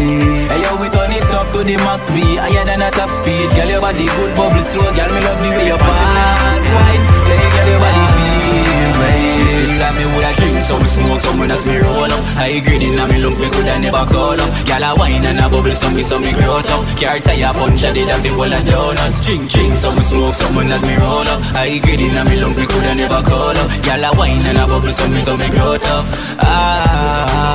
[0.49, 0.88] Hey yo, we
[1.27, 3.47] turn up to the max B, higher than a top speed.
[3.55, 4.89] Girl, your body good, bubble slow.
[4.93, 7.03] Girl, me love the way you pass wine.
[7.29, 9.79] Hey, girl, your body feel right.
[9.79, 12.21] Like me woulda drink some smoke, some when I me roll up.
[12.35, 14.49] High grade in me lungs, me coulda never call up.
[14.67, 16.83] Girl, a wine and a bubble, some me, some me grow up.
[16.99, 19.19] Car tire punch, I did a big wall of donuts.
[19.23, 21.39] Drink, drink, some smoke, some when I me roll up.
[21.55, 23.67] High grade in me lungs, me coulda never call up.
[23.83, 26.05] Girl, a wine and a bubble, some me, some me grow up.
[26.43, 27.48] Ah,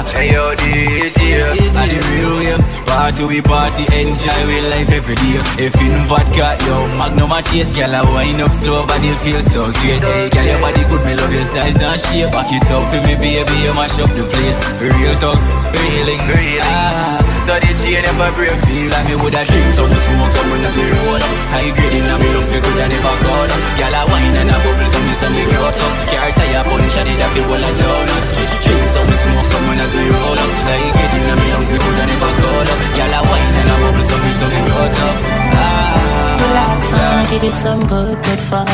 [3.15, 5.39] Party we party, enjoy we life every day.
[5.57, 9.41] If you're in vodka, yo, magnum a chase, girl, I wind up slow, body feel
[9.41, 10.03] so great.
[10.03, 12.33] Hey, girl, your body good, me love your size and shape.
[12.33, 14.61] Back it up for me, baby, you mash up the place.
[14.83, 15.49] Real talks,
[15.79, 16.23] feelings,
[16.61, 17.24] ah.
[17.45, 18.57] So the chain never break.
[18.65, 21.29] Feel like me woulda drink some smoke Some when I see roll up.
[21.53, 23.61] High grade in my lungs Me coulda never caught up.
[23.77, 25.77] Gyal a wine and a bubble Some me some me grow up.
[26.09, 28.29] Car tire punch And it a feel well a donuts
[28.65, 30.51] Drink some smoke Some when I see roll up.
[30.65, 32.81] High grade in my lungs Me coulda never caught up.
[32.97, 35.19] Gyal a wine and a bubble Some me some me grow up.
[35.53, 36.41] Ah.
[36.41, 38.73] Relax, I'ma give you some good, good fuck.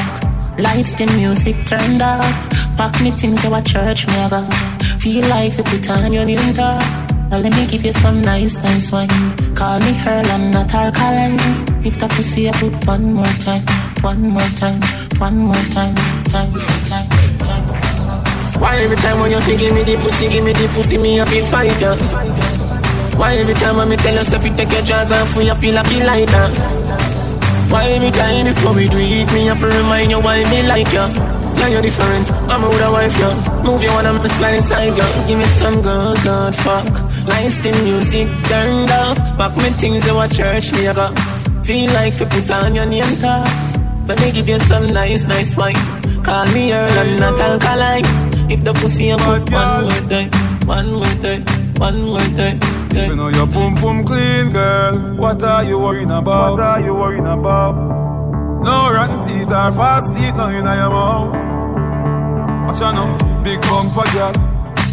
[0.62, 2.22] Lights, the music turned up.
[2.78, 4.46] Pack me things, you a church, me a go.
[5.02, 8.56] Feel like you put on your new top now let me give you some nice,
[8.58, 9.08] nice wine.
[9.54, 11.38] Call me Earl, I'm not alkaline.
[11.86, 13.62] If the pussy I put one more time,
[14.02, 14.80] one more time,
[15.18, 15.94] one more time,
[16.26, 16.52] time,
[16.90, 17.80] time, time.
[18.60, 21.18] Why every time when you feel give me the pussy, give me the pussy, me
[21.20, 21.94] a big fighter.
[23.16, 25.90] Why every time when me tell yourself you take your jaws off, you feel like
[25.92, 26.52] you like that?
[27.70, 30.92] Why every time before we do it, me have to remind you why me like
[30.92, 31.39] you?
[31.60, 32.24] Yeah, you're different.
[32.48, 33.62] I'm a with a wife, yeah.
[33.62, 35.26] Move you when I'm slide inside, girl.
[35.28, 36.88] Give me some good, good fuck.
[37.28, 39.16] Lights, the music turned up.
[39.36, 41.12] Back me things you a church, me a go.
[41.62, 43.44] Feel like you put on your name tag.
[44.08, 45.76] Let me give you some nice, nice wine.
[46.24, 48.08] Call me Earl, I'm not alkaline.
[48.50, 50.30] If the pussy you put one more time,
[50.66, 51.44] one more time,
[51.76, 52.58] one more time.
[52.96, 55.14] You know your boom boom clean, girl.
[55.16, 56.52] What are you worrying about?
[56.52, 58.00] What are you worrying about?
[58.64, 61.49] No rotten teeth or fast teeth, no in your mouth.
[62.70, 64.30] Watch out now, big bumper girl.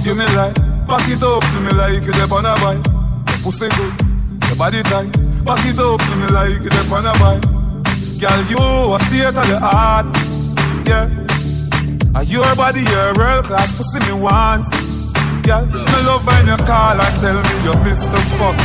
[0.02, 0.58] Give me light,
[0.90, 2.82] back it up to me like you dep on a bike.
[2.82, 3.94] Your pussy good,
[4.50, 5.14] your body tight.
[5.46, 7.46] Back it up to me like you dep on a bike.
[8.18, 10.10] Girl, you a state of the art,
[10.90, 11.06] yeah.
[12.18, 14.66] And your body, your world class pussy me want.
[15.46, 18.58] Girl, me love when you call and tell me you miss the fuck.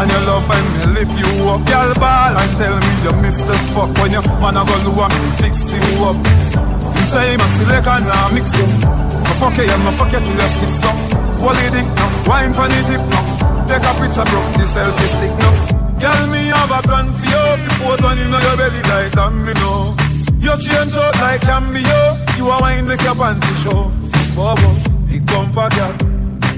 [0.00, 1.60] And you love when me lift you up.
[1.68, 3.92] Girl, ball and tell me you miss the fuck.
[4.00, 5.12] When you wanna go do and
[5.44, 6.65] fix you up.
[7.06, 8.66] Say my select and I mix you.
[8.66, 10.98] I fuck you, me fuck you you skip some.
[11.38, 12.10] What it dick now?
[12.26, 13.22] Wine for the tip now.
[13.70, 14.40] Take a picture, bro.
[14.58, 15.54] The selfie stick now.
[16.02, 17.42] Girl, me have a plan for you.
[17.54, 19.94] If you pose on you know your belly like that, me know.
[20.42, 22.00] You change out like cameo.
[22.36, 23.86] You a wine make your panty show.
[24.34, 24.68] Bobo,
[25.06, 25.94] big bumper girl.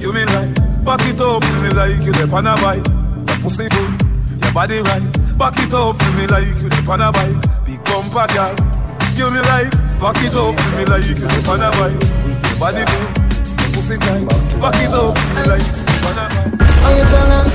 [0.00, 2.88] You me like, back it up to me like you a bike.
[2.88, 3.92] Your pussy good,
[4.40, 5.04] your body right.
[5.36, 7.64] Back it up to me like you a bike.
[7.68, 8.56] Big bumper girl.
[9.12, 11.14] You me like, back it up to me like you
[11.50, 11.70] on a.
[11.90, 13.08] Your body good,
[13.74, 14.26] pussy tight.
[14.62, 16.34] Back it up to me like you dep a bike.
[16.84, 17.54] Oh, you so nice,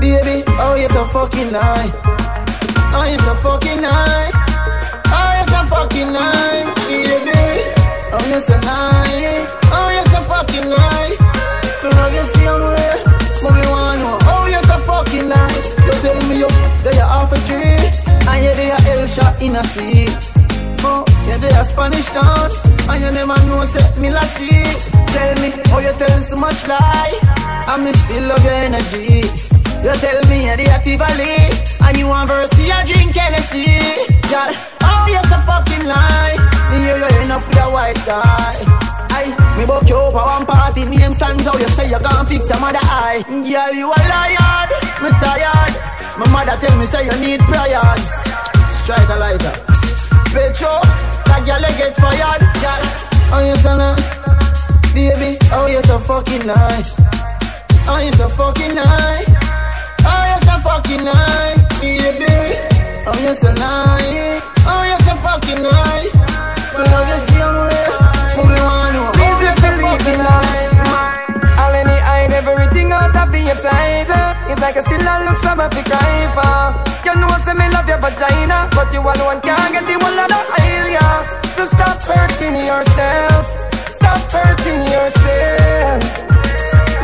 [0.00, 0.36] baby.
[0.60, 1.90] Oh, you so fucking nice.
[2.96, 4.34] Oh, you so fucking nice.
[5.08, 7.40] Oh, you so fucking nice, baby.
[8.12, 9.48] Oh, you so nice.
[9.72, 11.16] Oh, you so fucking nice.
[11.80, 12.92] To love you same way,
[13.42, 14.18] but me want know.
[14.28, 15.56] Oh, you so fucking nice.
[15.84, 16.50] You tell me you
[16.84, 17.80] that you off a tree,
[18.28, 20.35] and you're there a L shot in a sea.
[21.26, 22.50] Oh, you there a Spanish town,
[22.86, 24.62] and you never know say me la see.
[25.10, 27.18] Tell me how you tell so much lie,
[27.66, 29.26] and me still love your energy.
[29.82, 33.66] You tell me you're the active and you want verse, you drink Hennessy.
[34.30, 34.54] Girl,
[34.86, 36.36] oh, you're so fucking lie.
[36.70, 38.54] Me hear you end up with a white guy.
[39.10, 42.48] Aye, me book you up one party, name stands out, you say you gonna fix
[42.48, 43.22] your mother eye.
[43.26, 44.66] Girl, you a liar,
[45.02, 45.74] me tired.
[46.22, 48.06] My mother tell me say you need prayers.
[48.70, 49.54] Strike a lighter.
[50.32, 50.80] Petro,
[51.28, 52.42] that girl you get fired.
[52.62, 52.82] Girl,
[53.34, 54.04] oh you so nice.
[54.94, 56.90] Baby, oh you so fucking nice.
[57.88, 59.28] Oh you so fucking nice.
[60.08, 62.34] Oh you so fucking nice, baby.
[63.06, 64.42] Oh you so nice.
[64.66, 66.10] Oh you so fucking nice.
[66.74, 67.86] To love you same way.
[68.36, 69.02] Me want to?
[69.22, 70.72] Oh you so fucking nice.
[71.60, 74.25] All any hide everything out of your sight.
[74.56, 76.56] It's like I still a look some to cry for.
[77.04, 80.28] You know say me love your vagina, but you alone can't get the one of
[80.32, 81.28] the aisle, yeah.
[81.52, 83.44] So stop hurting yourself.
[83.92, 86.00] Stop hurting yourself.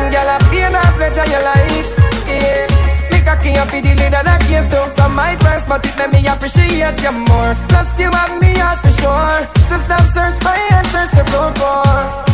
[0.01, 1.89] Girl, I pain and pleasure your life.
[2.25, 2.73] Yeah.
[3.13, 6.25] Me cocky up the lid and I can't stop some my first, but it make
[6.25, 7.53] me appreciate you more.
[7.69, 9.41] Plus you have me out for sure.
[9.69, 11.25] So stop search for and search the
[11.61, 11.85] for.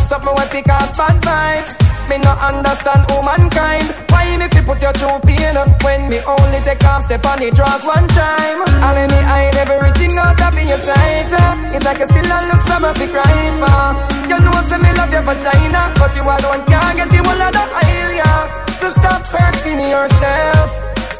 [0.07, 1.98] Something what we call bad vibes.
[2.09, 3.85] Me not understand humankind.
[4.09, 5.55] Why me fi put your true pain
[5.85, 8.59] when me only take off step on the draws one time?
[8.65, 11.29] And let me hide everything out of your sight.
[11.29, 13.69] Uh, it's like you still a look some of the cry for.
[13.69, 13.93] Uh.
[14.29, 17.51] You know say me love your vagina, but you alone can't get the whole of
[17.53, 18.41] the aisle, yeah.
[18.81, 20.67] So stop hurting yourself.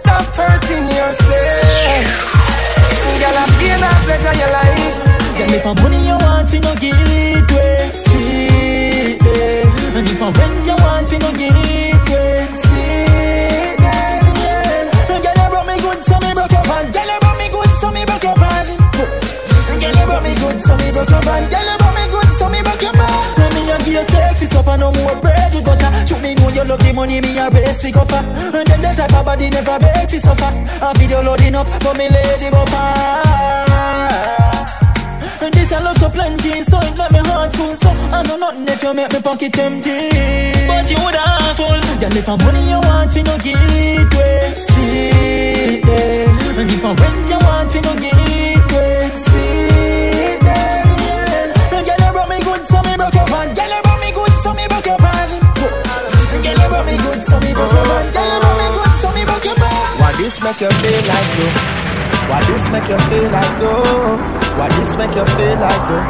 [0.02, 2.04] Stop hurting yourself.
[3.22, 4.98] Girl, I'm being a pleasure your life.
[5.38, 7.92] Girl, if a money you want, fi no give it way.
[7.94, 9.69] See eh.
[9.96, 12.48] And if a rent you want, fi no give it way.
[12.62, 13.10] See
[13.70, 14.20] it, yeah.
[15.08, 16.92] Girl, you brought me good, so me broke your pan.
[16.92, 18.66] Girl, you brought me good, so me broke your pan.
[19.80, 21.50] Girl, you brought me good, so me broke your pan.
[21.50, 23.10] Girl, you brought me good, so me broke your pan.
[23.40, 25.92] Let me and give you steak, fi supper, no more bread with butter.
[26.08, 28.22] Shoot me know you love the money, me a race fi cover.
[28.58, 30.52] And then the type of body never beg fi suffer.
[30.86, 33.69] I video loading up, for me lady buffer.
[35.42, 37.76] And this I love so plenty, so it make me heart full.
[37.76, 40.10] So I know nothing if you make me pocket empty.
[40.68, 41.80] But you would have full.
[42.00, 44.54] Girl, if a money you want, fi no give it way.
[44.68, 45.86] See it,
[46.60, 49.12] and if a rent you want, fi no give it way.
[49.16, 49.80] See
[50.28, 50.44] it.
[51.72, 53.48] Girl, you brought me good, so me broke your pan.
[53.56, 55.30] Girl, you brought me good, so me broke your pan.
[56.44, 58.06] Girl, you brought me good, so me broke your pan.
[58.12, 60.00] Girl, you brought me good, so me broke your pan.
[60.04, 61.99] Why this make you feel like though?
[62.30, 64.18] Why this make you feel like though?
[64.54, 66.06] Why this make you feel like though?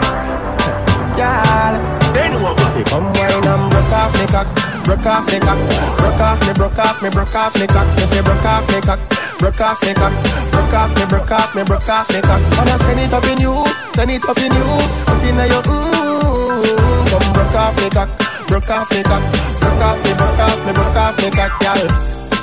[1.15, 1.73] Girl,
[2.11, 4.47] they know what we Come wine and broke off me cock,
[4.83, 5.59] broke off me cock,
[5.95, 7.87] broke off me, broke off me, broke off me cock.
[8.03, 8.99] If you broke off me cock,
[9.39, 10.13] broke off me cock,
[10.51, 12.41] broke off me, broke off me, broke off me cock.
[12.59, 13.65] Wanna send it up in you,
[13.95, 14.67] send it up in you,
[15.07, 17.09] up in your mmm.
[17.15, 18.09] Come broke off me cock,
[18.47, 19.23] broke off me cock,
[19.63, 21.87] broke off me, broke off me, broke off me cock, girl.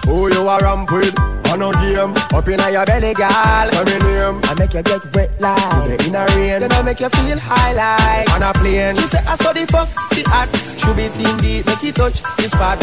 [0.09, 1.36] Who you are ramp with?
[1.53, 3.66] On a game, up in your belly, girl.
[3.70, 4.40] Say me name.
[4.44, 6.61] I make you get wet like in a rain.
[6.61, 8.97] Then I make you feel high like on a plane.
[8.97, 10.51] She say I saw the fuck the hot.
[10.76, 12.78] Should be team deep, make it touch the spot.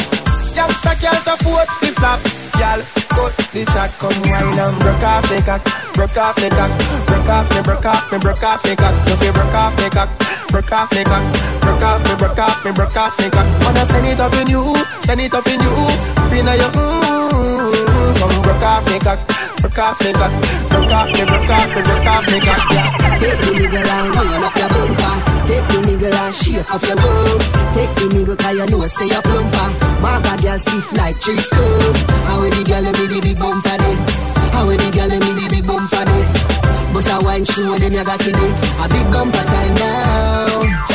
[0.56, 2.20] Youngster can't afford the flap.
[2.54, 5.62] Girl, cut the chat, come wine and broke off the cock,
[5.94, 6.72] broke off the cock,
[7.10, 8.96] broke off me, broke off me, broke off the cock.
[9.10, 10.10] You feel broke off the cock,
[10.54, 11.24] broke off the cock,
[11.62, 13.48] broke off me, broke off me, broke off the cock.
[13.66, 15.74] Wanna send it up in you, send it up in you,
[16.22, 17.13] up in your mmm.
[18.20, 19.20] Come broke off me cock,
[19.62, 20.34] broke off me cock,
[20.70, 22.62] broke off me, broke off me, broke off me cock.
[23.20, 25.14] Take the nigga and roll up your bumper.
[25.48, 27.40] Take the nigga and shake up your bum.
[27.76, 29.68] Take the nigga cause you know say you plumper.
[30.02, 31.96] Maga girl stiff like tree stone.
[32.28, 33.98] How we the girl with the big bumper then?
[34.52, 36.26] How we the girl with the big bumper then?
[36.94, 38.36] Bust a wine show them you got it.
[38.36, 40.93] A big bumper time now.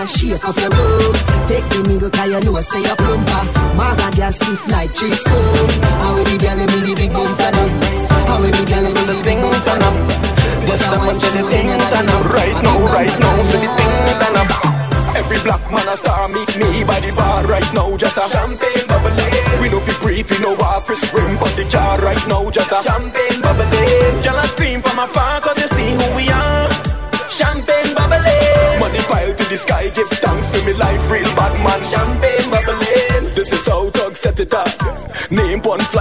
[0.00, 1.12] And shake up your room.
[1.48, 3.42] Take the nigga cause you know say you plumper.
[3.76, 5.70] Maga girl stiff like tree stone.
[6.00, 7.70] How we the girl with the big bumper then?
[8.24, 9.96] How we the girl with the big bumper then?
[10.64, 13.92] Yes, I must say the thing turn up right now, right now, say the thing
[14.20, 14.50] turn up.
[15.20, 18.86] Every black man a star meet me by the bar right now, just a champagne
[18.88, 19.60] bubbling.
[19.60, 22.72] We know fi brief, we know what Chris bring, but the jar right now, just
[22.72, 24.24] a champagne bubbling.
[24.24, 25.59] Y'all a scream from afar 'cause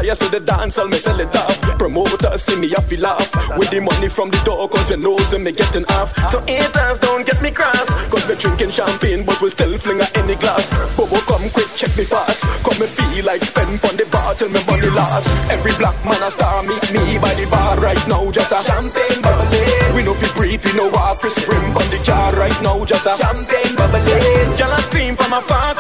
[0.10, 1.62] Flyer so the dance me sell it off.
[1.78, 3.30] Promoters see me, I feel off.
[3.58, 6.16] With the money from the door, cause you know them me getting off.
[6.32, 7.86] So haters don't get me cross.
[8.10, 10.66] Cause we drinking champagne, but we still fling at any glass.
[10.98, 12.42] Bobo come quick, check me fast.
[12.66, 15.30] Come me feel like spend on the bar till me money lasts.
[15.50, 19.22] Every black man a star meet me by the bar right now, just a champagne
[19.22, 19.94] bubbling.
[19.94, 23.06] We know fi brief, we know what Chris bring on the jar right now, just
[23.06, 24.58] a champagne bubbling.
[24.58, 25.78] Y'all scream from afar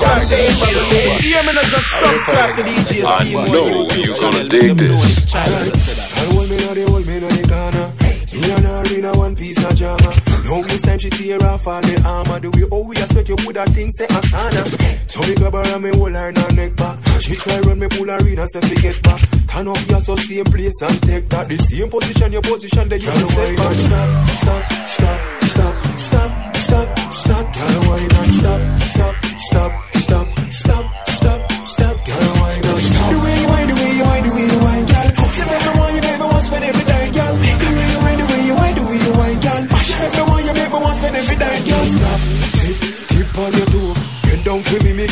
[0.00, 0.44] bad man.
[0.44, 1.18] Champagne bubbling.
[1.22, 5.32] Hear me just subscribe to DJ I know you're gonna dig this.
[5.34, 7.86] Hold me now, they hold me now, the corner.
[8.34, 10.10] Me and her in a one piece of drama.
[10.44, 12.40] Now this time she tear off all the armor.
[12.40, 14.62] The way we a sweat, you put that thing say Asana.
[15.08, 16.98] So me grab her and me hold her in her neck back.
[17.24, 19.16] She try run me pull her in and say fi get back.
[19.48, 21.48] Turn up here so same place and take that.
[21.48, 23.72] The same position, your position, that you be set back.
[23.80, 27.44] Stop, stop, stop, stop, stop, stop, stop.
[27.48, 31.96] Girl, wine and stop, stop, stop, stop, stop, stop, stop.
[32.03, 32.03] Girl,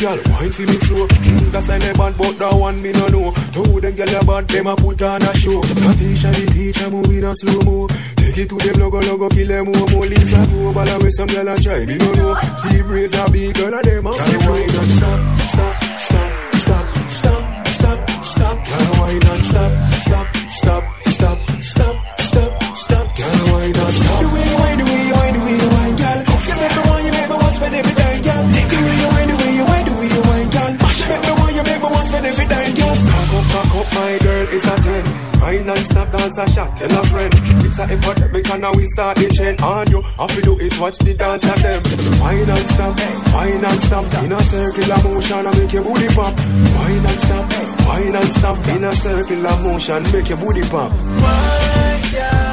[0.03, 1.07] girl, wine for me slow.
[1.07, 3.31] Mm, that's like they bad, but that one me no know.
[3.55, 5.63] Two them girl bad, them a put on a show.
[5.63, 7.87] The teacher, the teacher moving a slow mo.
[8.19, 10.07] Take it to them logo logo, kill them more more.
[10.11, 12.35] Lisa go, but I way some girl a try, me no know.
[12.67, 16.87] Team raise a big girl of them a keep wine and stop, stop, stop, stop,
[17.09, 18.57] stop, stop, stop.
[18.67, 19.73] Girl wine and stop,
[20.03, 21.92] stop, stop, stop, stop,
[35.53, 37.35] Wine and stop, dance a shot, tell a friend.
[37.61, 39.61] It's a epidemic and now we start the chain.
[39.61, 41.83] on you, all you do is watch the dance of them.
[42.25, 42.97] Wine and stop,
[43.37, 44.25] wine and stop.
[44.25, 46.33] In a circular motion and make your booty pop.
[46.33, 47.45] Wine and stop,
[47.85, 48.57] wine and stop.
[48.69, 50.91] In a circular motion, make your booty pop.
[51.21, 52.52] Wine, girl.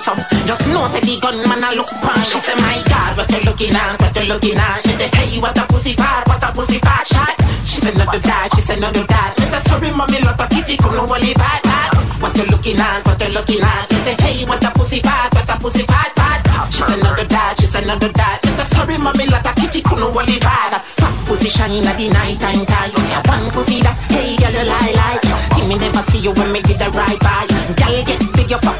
[0.00, 0.16] So.
[0.48, 2.16] Just know say the gunman a look pan.
[2.24, 4.00] She say my God, what you looking at?
[4.00, 4.80] What you looking at?
[4.86, 7.36] Me say hey, what a pussy fat, what a pussy fat shot.
[7.68, 9.36] She say no do that, she say no do that.
[9.38, 11.92] Me say sorry mommy, lot of kitty come no only bad bad.
[12.18, 13.04] What you looking at?
[13.04, 13.84] What you looking at?
[13.92, 16.40] Me say hey, what a pussy fat, what a pussy fat fat.
[16.72, 18.40] She say no do that, she say no do that.
[18.44, 20.80] Me say sorry mommy, lot of kitty come no only bad.
[20.96, 22.90] Fat pussy shine at the night time time.
[22.96, 25.22] Me say one pussy that hey, girl you lie like.
[25.52, 27.44] Think me never see you when me did the right by.
[27.76, 28.78] Girl get big you fuck,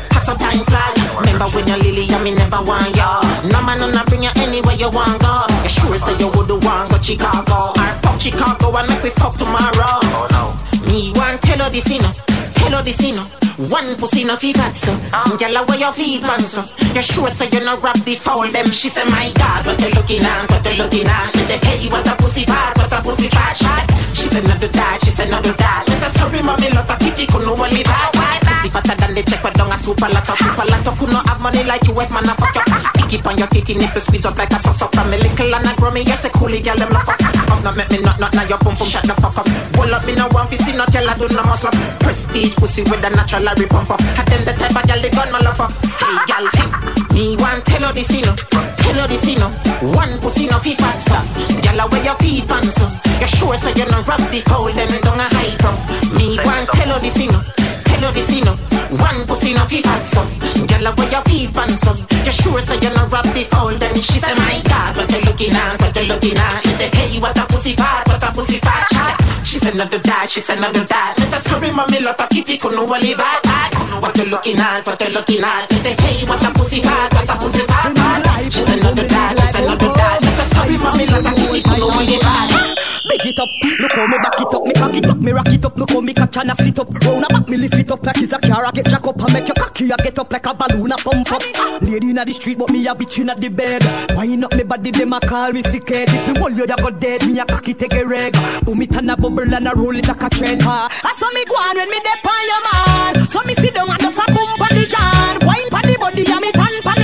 [1.41, 3.16] Remember when you lily and me never want ya.
[3.49, 5.32] No man no bring you anywhere you want go.
[5.64, 9.32] You sure say you would want go Chicago I fuck Chicago and make we fuck
[9.41, 10.05] tomorrow.
[10.20, 10.53] Oh no.
[10.84, 12.12] Me want tell her this you know,
[12.61, 13.24] tell her this you know.
[13.72, 14.93] One pussy no fi fat so
[15.41, 16.61] Girl where your feet pan so
[16.95, 19.91] You sure say you no grab the foul them She say my God what you
[19.93, 23.03] looking at What you looking at Me say hey what a pussy fat What a
[23.03, 23.84] pussy fat shot
[24.16, 26.88] She say no do that She say no do that Me say sorry mommy lot
[26.88, 28.39] of kitty Could no only bad
[28.70, 31.20] fatter than the check But down a super lot of super lot of Could no
[31.26, 34.26] have money like you If man a fuck your it on your titty nipple Squeeze
[34.26, 36.62] up like a sock Up from me little and I grow me Yes a coolie
[36.62, 37.20] girl them lock up.
[37.20, 39.46] Up not make me not not Now your pum pum shut the fuck up.
[39.76, 41.74] Roll up me no one see no tell I do no muscle up.
[42.00, 45.11] Prestige pussy with a natural Larry pump up Had them the type of girl they
[45.11, 46.68] gun my love up Hey girl hey.
[47.14, 48.36] Me want tell her this you know.
[48.36, 49.50] Tell her this you know.
[49.96, 51.18] One pussy no fat so
[51.62, 52.86] Girl where your feet pan so
[53.20, 55.74] You sure say you no rub the foul Them down a high from.
[56.16, 57.42] Me want tell her this you know.
[57.84, 58.56] Tell her this you know.
[58.90, 60.22] One pussy no fat so
[60.66, 61.94] Girl where your feet pan so
[62.26, 65.20] You sure say you no rub the foul Then she said, my God what you
[65.24, 65.80] looking at?
[65.80, 66.61] What you looking at?
[66.66, 69.90] He say hey what a pussy fat What a pussy fat shot She said not
[69.90, 72.84] do that She said not do that say sorry mommy lot of kitty Could no
[72.84, 75.70] only bad bad What you looking at What you looking at?
[75.70, 79.07] Me said, hey what a pussy fat What a pussy fat She said not do
[79.07, 82.18] that She said not do that say sorry mommy lot of kitty Could no only
[82.18, 82.80] bad
[83.11, 83.50] Big it up,
[83.80, 85.90] look how me back it up, me cock it up, me rock it up, look
[85.90, 86.88] how me catch and I sit up.
[86.88, 89.20] Round a back, me lift it up like it's a car, I get jack up
[89.20, 91.42] and make your cocky, I get up like a balloon, I pump up.
[91.82, 93.82] Lady inna the street, but me a bitch inna the bed.
[94.14, 96.08] Wind up me body, them a call me sick head.
[96.08, 98.32] If me hold you, you go dead, me a cocky take a reg.
[98.62, 100.62] Boom it and a bubble and a roll it like a trend.
[100.62, 100.88] Ha.
[101.02, 103.26] I saw me go on when me dip on your man.
[103.26, 105.48] So me sit down and just a boom on the jam.
[105.48, 106.99] Wine pon the body and me tan pon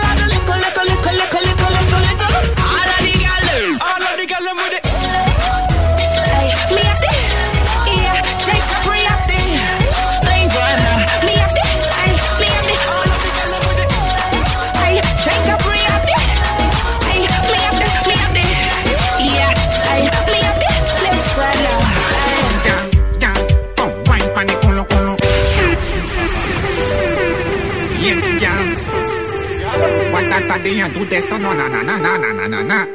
[32.69, 32.85] na.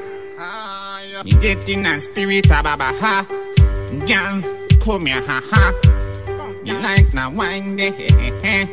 [1.25, 3.27] Me get in a spirit, ah, ba, ba, ha.
[4.07, 4.37] Girl,
[4.79, 5.64] come here, ha, ha.
[6.62, 8.64] Me like na wine, eh, eh, eh, eh.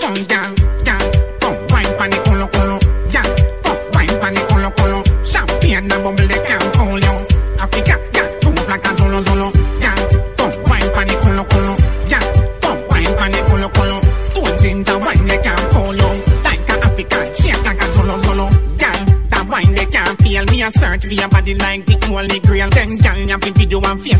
[0.00, 0.54] Come, girl,
[0.86, 1.04] girl,
[1.40, 2.78] come, wine pan it, culo, culo.
[3.12, 3.30] Girl,
[3.64, 5.00] come, wine pan it, culo, culo.
[5.26, 6.67] Champagne, na bubble, they can't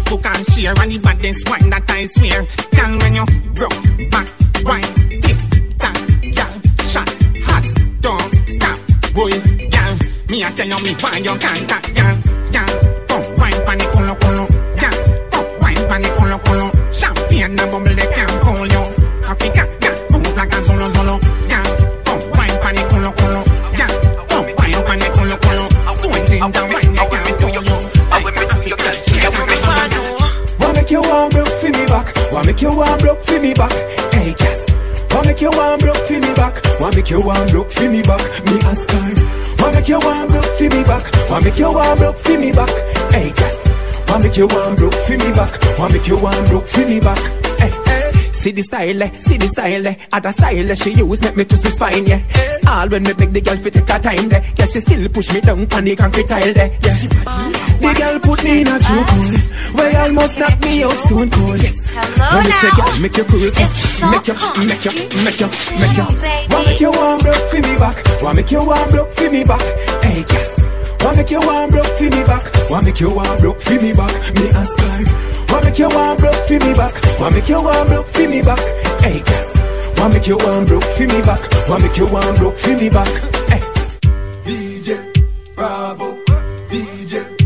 [0.09, 0.75] Facebook and share.
[0.83, 2.43] And the baddest wine that I swear.
[2.75, 4.29] Girl, when you broke back,
[4.65, 5.37] wine, tick,
[5.79, 5.97] tack,
[6.35, 6.55] girl,
[6.85, 7.09] shot,
[7.45, 7.65] hot,
[8.01, 8.79] don't stop,
[9.15, 9.31] boy,
[9.69, 9.99] girl.
[10.31, 12.18] Me a tell you me why you can't tap, girl, girl.
[37.09, 38.21] Make you want broke for me back?
[38.45, 39.15] Me ask her.
[39.57, 41.31] Why make you want broke for me back?
[41.31, 42.69] Why make you want broke for me back?
[43.11, 44.09] Hey, cat.
[44.09, 45.79] Why make you want broke for me back?
[45.79, 47.19] Why make you want broke for me back?
[47.59, 48.33] Hey, hey.
[48.33, 49.11] See the style, eh?
[49.15, 49.95] see the style, eh?
[50.13, 50.75] other style eh?
[50.75, 52.21] she use make me twist my spine, yeah.
[52.69, 54.45] All when me beg the girl fi take her time, there.
[54.59, 56.71] Yeah, she still push me down the concrete tile, there.
[56.83, 56.95] Yeah,
[57.89, 59.39] the girl put me in a choke hole,
[59.77, 61.57] where almost knock me out stone cold.
[61.57, 64.37] When me say, girl, make you cool, so make you,
[64.69, 64.93] make you,
[65.25, 65.49] make you,
[65.81, 66.07] make you.
[66.53, 67.97] Why make you want broke for me back?
[68.21, 69.65] Why make you want broke for me back?
[70.05, 70.49] Hey, girl.
[71.01, 72.45] Why make you want broke for me back?
[72.69, 74.15] Why make you want broke for me back?
[74.37, 75.05] Me ask her.
[75.49, 76.95] Why make you want broke for me back?
[77.21, 78.65] Why make you want broke for me back?
[79.01, 79.47] Hey, girl.
[79.97, 81.43] Why make you want broke for me back?
[81.69, 83.09] Why make you want broke for me back?
[83.49, 83.63] Hey.
[84.45, 84.89] DJ
[85.57, 86.17] Bravo,
[86.69, 87.38] DJ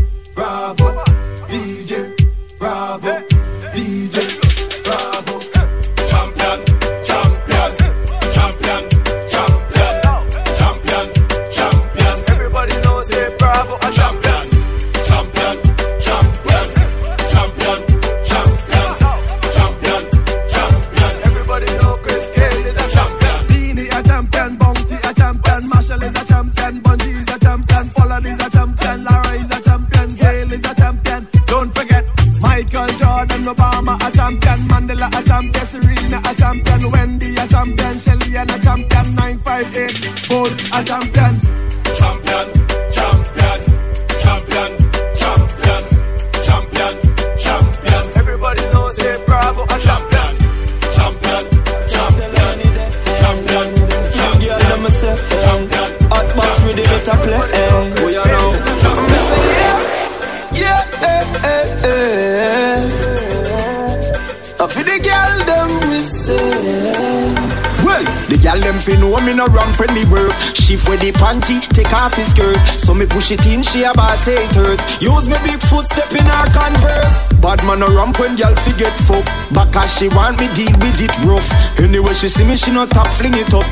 [73.73, 74.77] she a boss say hurt.
[75.01, 77.25] Use me big foot step in her converse.
[77.41, 79.25] Bad man no ramp when gal fi get fuck.
[79.49, 81.49] Back as she want me deal with it rough.
[81.81, 83.65] Anyway she see me, she no top, fling it up.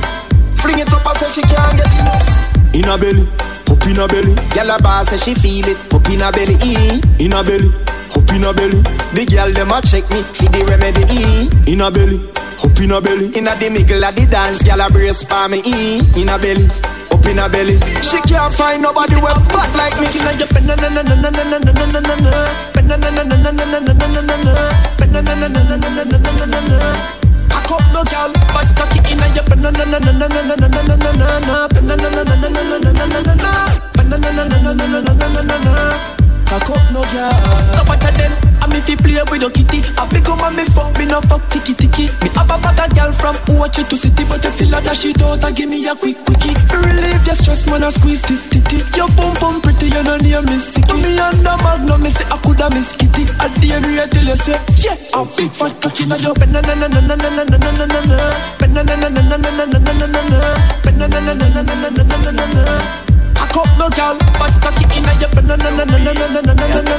[0.57, 2.25] Fling it up, I say she can't get enough.
[2.73, 3.29] In a belly,
[3.69, 4.33] up in a belly.
[4.49, 6.57] Gal a boss say she feel it, up in a belly.
[6.57, 7.21] Mm.
[7.21, 7.69] In a belly,
[8.17, 8.81] up in a belly.
[9.13, 11.05] The gal them a check me for the remedy.
[11.05, 11.67] Mm.
[11.69, 12.17] In a belly.
[12.61, 15.49] Up in a belly, in a the middle of the dance, gyal a brace for
[15.49, 15.65] me.
[15.65, 16.69] Mm, in a belly,
[17.21, 17.77] up in her belly.
[18.01, 20.07] She can't find nobody with butt like me.
[27.49, 29.45] Cock up no girl, but cocky inna your
[36.45, 37.31] Cock up no girl.
[37.75, 38.50] So much of them.
[38.71, 39.83] If you play with your kitty.
[39.99, 42.07] I big come and me fuck, me no fuck ticky ticky.
[42.23, 45.21] Me have a of girl from Uache to city, but you still a dash it
[45.21, 46.55] out and give me a quick quickie.
[46.73, 48.79] Relieve your stress, man, I squeeze tiff titty.
[48.97, 50.97] Your boom boom pretty, you know near me sicky.
[51.03, 53.27] Me under magnum, me say I coulda miss kitty.
[53.37, 56.87] I me till you say, yeah, I'm big fat cocky now your na na na
[56.87, 58.17] na na na na na na na na na.
[58.71, 60.39] Na na na na na na na na na na na na.
[60.87, 62.63] Na na na na na na.
[63.35, 66.53] Cock up no girl, fat cocky inna your na na na na na na na
[66.55, 66.90] na na.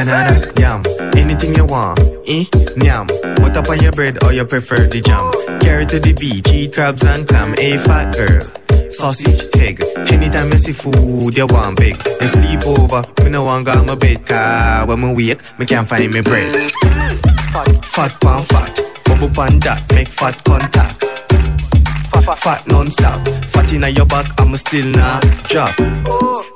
[0.00, 0.82] Banana, yam,
[1.14, 2.46] anything you want, eh?
[2.82, 3.06] Yam.
[3.42, 5.30] What up on your bread or you prefer the jam?
[5.60, 8.40] Carry to the beach, eat crabs and clam, a fat girl.
[8.90, 9.84] Sausage, egg.
[10.10, 12.02] Anytime you see food, you want big.
[12.18, 15.86] You sleep over, me no want go my bed, car when me wake, me can't
[15.86, 16.50] find me bread.
[17.52, 21.04] Fat, fat pan fat, bubble pan that, make fat contact.
[22.22, 25.74] Fat, non-stop, fat inna your back, I'm still not drop.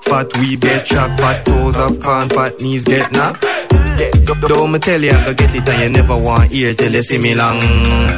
[0.03, 3.45] Fat we get track, fat toes of corn, fat knees get knocked.
[4.49, 7.03] Don't me tell you I go get it and you never want ear till you
[7.03, 7.61] see me long.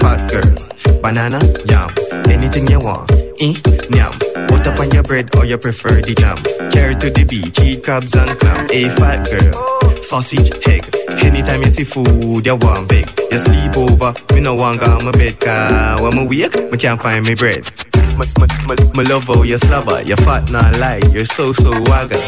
[0.01, 1.91] Fat girl, banana, yam,
[2.29, 3.55] anything you want, eh,
[3.91, 4.13] yam.
[4.51, 6.37] What up on your bread or you prefer the jam.
[6.73, 9.76] Carry to the beach, eat crabs and clam, a fat girl
[10.07, 10.95] Sausage, egg,
[11.25, 15.11] anytime you see food you want big You sleep over, me no want go my
[15.11, 17.69] bed car When me wake, me can't find me bread
[18.17, 21.71] My, me, me, me love how you slobber, you fat not lie, you're so so
[21.91, 22.23] wagger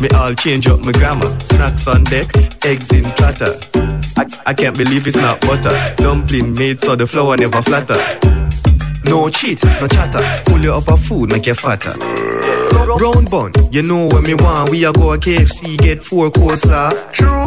[0.00, 1.28] me all change up my grammar.
[1.44, 2.34] Snacks on deck,
[2.64, 3.60] eggs in platter.
[4.16, 5.94] I, I can't believe it's not butter.
[5.96, 7.98] Dumpling made so the flour never flatter.
[9.04, 10.22] No cheat, no chatter.
[10.44, 11.92] Full you up of food, make you fatter.
[12.86, 14.70] Round bun, you know what me want.
[14.70, 16.90] We a go a KFC, get four courser.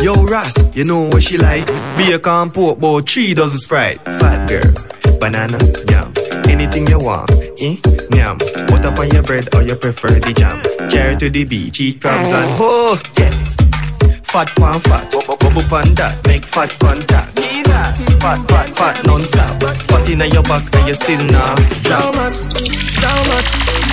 [0.02, 1.66] Yo, Ras, you know what she like.
[1.98, 4.00] Bacon, pork, about three dozen Sprite.
[4.02, 4.74] Fat girl,
[5.20, 5.60] banana,
[5.90, 6.14] yam.
[6.48, 7.78] Anything you want, eh?
[8.16, 8.38] Yam.
[8.70, 10.62] What up on your bread or you prefer the jam?
[10.90, 13.32] Carry to the beach, eat crabs and oh, yeah.
[14.24, 17.40] Fat pan fat, bubble pan that, make fat contact.
[17.40, 19.62] Fat, fat, fat, non-stop.
[19.62, 23.93] Fat inna your back and you still not So much, so much,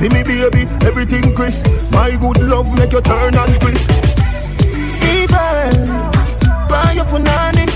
[0.00, 1.66] See me baby, everything crisp.
[1.92, 3.90] My good love make you turn and crisp.
[5.00, 5.60] Fever,
[6.70, 7.66] buy your punani.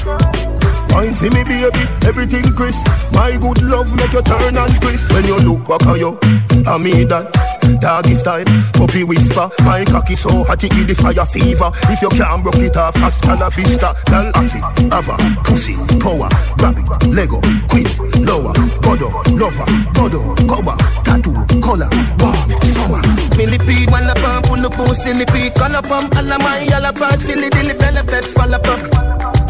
[0.93, 2.87] Wine see me baby, everything crisp.
[3.13, 5.13] My good love make you turn and crisp.
[5.13, 6.19] When you look back at you,
[6.67, 7.55] I mean that.
[7.81, 9.51] Doggy style, puppy whisper.
[9.65, 11.71] My cocky so hot it give the fire fever.
[11.91, 13.95] If you can't broke it off, hasta la vista.
[14.07, 14.61] Dal afi,
[14.93, 16.77] ava, pussy, power, grab
[17.13, 17.87] Lego, queen,
[18.25, 18.53] lower,
[18.85, 19.09] godo,
[19.39, 19.65] lover,
[19.97, 21.89] godo, cover, tattoo, color,
[22.21, 23.03] warm, summer.
[23.37, 25.55] Millipede, one up and pull up millipede.
[25.55, 27.21] Call up on all of my yellow part.
[27.23, 28.67] Philly dilly bella best fall up.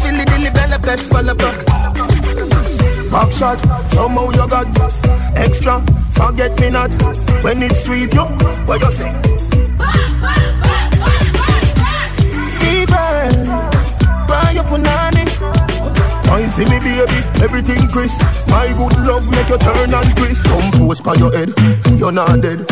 [0.01, 2.14] Philly dilly bella best fall up.
[3.15, 3.59] Back shot,
[3.89, 4.67] somehow you got
[5.37, 5.81] extra.
[6.11, 6.91] Forget me not
[7.45, 8.13] when it's sweet.
[8.13, 8.25] You,
[8.67, 9.09] what you say?
[12.59, 13.29] Fever,
[14.27, 15.04] buy your punani.
[16.27, 18.19] Wine see me baby, everything crisp.
[18.47, 20.45] My good love make you turn and crisp.
[20.45, 21.53] Compose by your head,
[21.99, 22.65] you're not dead.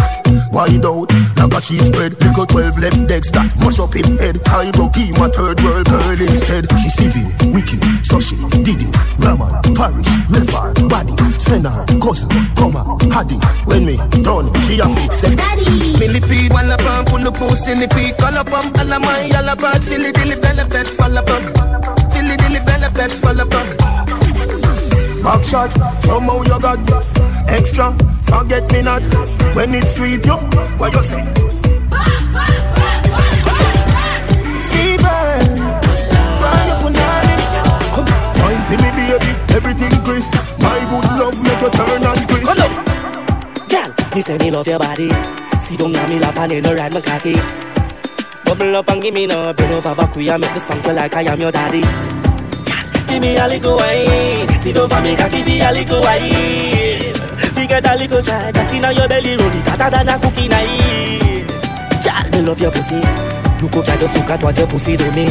[0.52, 2.14] Wide out, like a sheet spread.
[2.24, 4.42] Little 12 left decks that mash up in head.
[4.48, 6.66] I go keep my third world girl instead.
[6.80, 8.94] She civil, wicked, so she did it.
[9.20, 13.38] Raman, parish, Mevar, body, Senar, cousin, Coma, Haddy.
[13.66, 15.98] When me done, she a fit, say Daddy.
[16.00, 18.18] Millipede, one up and pull up on millipede.
[18.18, 19.84] Call up on all of my yellow part.
[19.84, 22.03] Philly dilly bella best fall up.
[22.94, 23.50] Best fall up.
[25.24, 25.72] Back shot,
[26.04, 26.80] somehow you got
[27.48, 27.96] extra.
[28.24, 29.04] Forget me not
[29.56, 30.26] when it's sweet.
[30.26, 30.38] You,
[30.78, 31.44] what you say?
[38.64, 40.34] See me baby, everything crisp.
[40.60, 42.58] My good love make you turn and crisp.
[43.70, 45.10] Girl, me say me love your body.
[45.62, 47.36] See don't me lap and then ride my cocky.
[48.46, 51.14] Bubble up and give me no bend over back we make me spank you like
[51.16, 51.82] I am your daddy.
[53.04, 54.50] Girl, give me a little wine.
[54.62, 57.14] See don't me cocky, be a little wine.
[57.56, 60.48] We get a little child that inna your belly, roll it hotter than a cookie
[60.48, 61.48] night.
[62.04, 63.02] Girl, me love your pussy.
[63.62, 65.28] Look up at the suka what your pussy do me.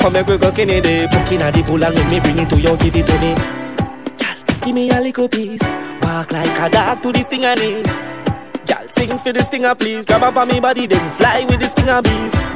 [0.00, 1.06] Come here, quick, skinny day.
[1.10, 3.34] Poke inna the pool and me bring it to you, give it to me.
[4.16, 5.62] Girl, give me a little piece.
[6.02, 7.84] Walk like a dog to this thing I need.
[8.66, 10.06] Girl, sing for this thing I please.
[10.06, 12.53] Grab up on me body, then fly with this thing I bees.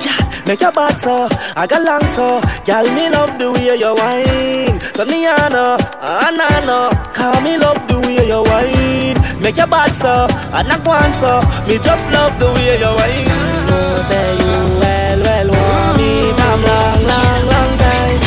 [0.49, 2.40] Make your bad so, I got long so.
[2.64, 4.80] Girl, me love the way you whine.
[4.96, 7.12] Turn me on, uh, on, on, uh.
[7.12, 9.42] Call me love the way you whine.
[9.42, 11.44] Make your bad so, I not want so.
[11.68, 13.28] Me just love the way you whine.
[13.68, 13.78] No
[14.09, 18.20] say you well, well, want me from long, long, long time.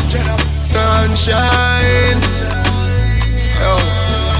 [0.61, 2.21] Sunshine.
[3.57, 3.71] Yo,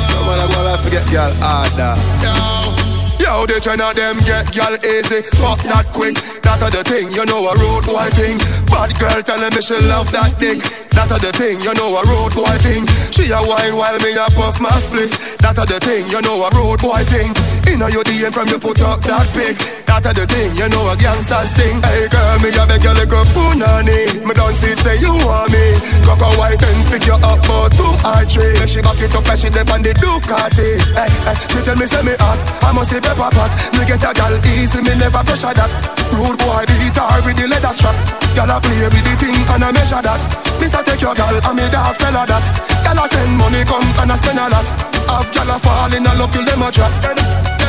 [0.06, 1.98] someone I gonna forget y'all harder.
[2.22, 2.81] Yo.
[3.22, 6.16] Yo, the of them get gal easy, fuck that quick.
[6.42, 8.61] That are the thing, you know a road boy thing.
[8.72, 10.60] Bad girl telling me she love that thing.
[10.96, 12.84] That are the thing, you know a road boy thing.
[13.12, 15.12] She a wine while me a puff my split.
[15.44, 17.32] That are the thing, you know a road boy thing.
[17.68, 19.60] Inna your DM from you put up that pic.
[19.88, 21.84] That are the thing, you know a gangster's thing.
[21.84, 24.24] Hey girl, me a beg you like a punani.
[24.24, 25.76] Me don't see it say you want me.
[26.08, 28.56] Coco white and pick you up but two or three.
[28.68, 30.80] She back it up and she dip on the Ducati.
[30.96, 33.52] Hey, hey, she tell me say me hot, I must say pepper pot.
[33.76, 35.72] Me get a gal easy, me never pressure that.
[36.14, 37.96] Rude boy beat her with the leather strap.
[38.36, 40.22] Gal a play with the thing and I measure that.
[40.59, 42.43] Mister take your gal and me dog fella that.
[42.86, 44.68] Gal a send money come and I spend a lot.
[45.09, 46.93] Have gal a fall in a love till them a drop.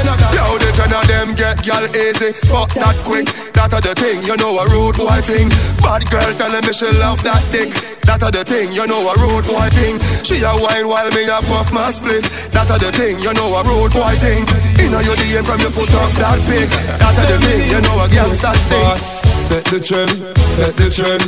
[0.03, 3.30] Yo, the ten of them get gal easy, fuck that quick.
[3.55, 5.47] That are the thing, you know a rude boy thing.
[5.78, 7.70] Bad girl telling me she love that thing.
[8.03, 10.03] That are the thing, you know a rude boy thing.
[10.26, 12.26] She a wine while me a puff my split.
[12.51, 14.43] That are the thing, you know a rude boy thing.
[14.82, 16.66] Inna your DM from you put up that pic.
[16.99, 19.22] That are the thing, you know a gangsta thing.
[19.49, 20.11] Set the trend,
[20.57, 21.22] set the trend.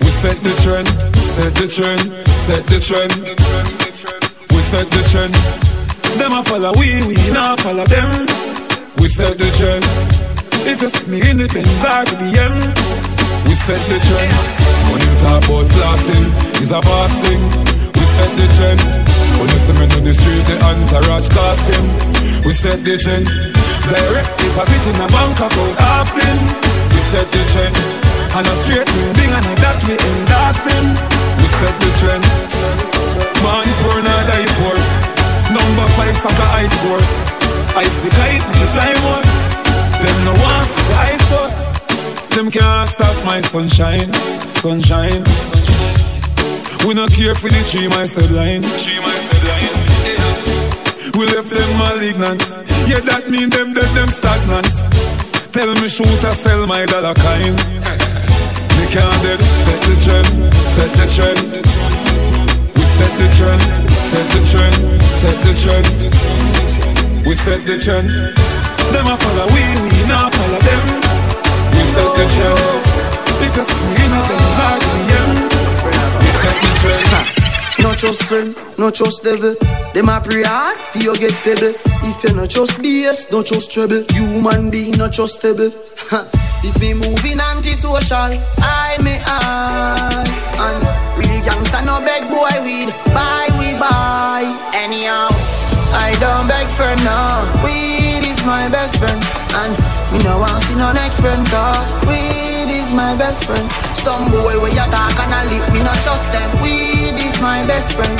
[0.00, 0.88] We set the trend,
[1.34, 2.02] set the trend,
[2.46, 3.12] set the trend.
[4.52, 5.34] We set the trend.
[6.18, 8.26] Them a follow we, we not follow them.
[8.98, 9.84] We set the trend.
[10.68, 12.54] If you see me in the Benz RBM,
[13.44, 14.34] we set the trend.
[14.92, 16.26] When you talk about flossing,
[16.62, 17.42] it's a boss thing.
[17.96, 18.80] We set the trend.
[19.40, 21.88] When you see me on the street, the entourage costume.
[22.46, 23.63] We set the trend.
[23.84, 26.36] Direct deposit in a bank account often.
[26.88, 27.76] We set the trend.
[28.32, 30.88] And a straight building and a that we endorsing.
[31.36, 32.24] We set the trend.
[33.44, 34.76] Man poor, not die poor.
[35.52, 37.04] Number five soccer ice board.
[37.76, 39.24] Ice the kite, the fly more.
[40.00, 41.46] Them no want the ice for.
[42.34, 44.12] Them can't stop my sunshine,
[44.54, 45.24] sunshine.
[45.26, 46.86] sunshine.
[46.86, 48.04] We not care for the tree, my
[48.34, 48.62] line.
[48.80, 49.16] Tree, my
[49.48, 49.83] line.
[51.14, 52.42] We left them malignant.
[52.90, 54.66] Yeah, that mean them dead, them stagnant.
[55.54, 57.54] Tell me shoot or sell my dollar kind.
[58.74, 59.38] Me can't dead.
[59.38, 60.28] Set the trend,
[60.74, 61.38] set the trend.
[62.74, 63.62] We set the trend,
[64.10, 64.76] set the trend,
[65.22, 65.86] set the trend.
[67.22, 68.10] We set the trend.
[68.90, 70.82] Them a follow we, we not follow them.
[71.78, 72.82] We set the trend.
[73.38, 75.30] Because we not them ZRDM.
[76.18, 77.43] We set the trend.
[77.80, 79.54] No trust friend, no trust devil.
[79.94, 81.74] Them a pray hard, for you get pebble.
[82.06, 84.04] If you no trust BS, no trust trouble.
[84.14, 85.74] Human being not trustable.
[86.62, 90.22] if me moving anti-social, I may I.
[90.54, 90.80] And
[91.18, 92.94] real gangster no beg boy weed.
[93.10, 94.46] Buy we buy.
[94.78, 95.28] Anyhow,
[95.98, 97.42] I don't beg for no.
[97.66, 99.18] Weed is my best friend.
[99.66, 99.74] And
[100.14, 101.82] me no want see no next friend talk.
[102.06, 103.66] Weed is my best friend.
[103.98, 106.62] Some boy where you talk and a lip, me not trust them.
[106.62, 106.93] Weed
[107.44, 108.16] my best friend.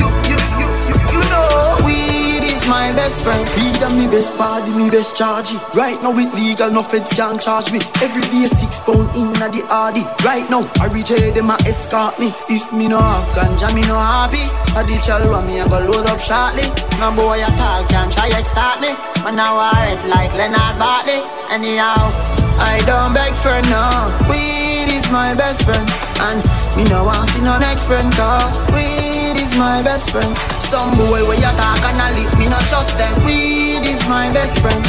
[0.00, 3.44] You, you, you, you, you know, weed is my best friend.
[3.52, 5.52] Weed and me best body, me best charge.
[5.76, 7.80] Right now it legal, no feds can charge me.
[8.00, 10.08] Every day six pound in a the RD.
[10.24, 12.32] Right now, I reach them a escort me.
[12.48, 14.48] If me no have ganja, me no happy.
[14.72, 16.64] I the chalwa me I go load up shortly.
[16.96, 18.96] No boy at all can try extort me.
[19.20, 21.20] But now I red like Leonard Bartley.
[21.52, 22.08] Anyhow.
[22.56, 24.73] I don't beg for no Weed
[25.14, 25.86] my best friend
[26.26, 26.38] And
[26.74, 30.32] me no want see no next friend Cause weed is my best friend
[30.66, 34.26] Some boy where you talk and a lip Me not trust them Weed is my
[34.34, 34.82] best friend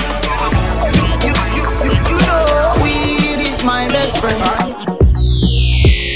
[0.97, 4.41] You, you, you, you, you know Weed is my best friend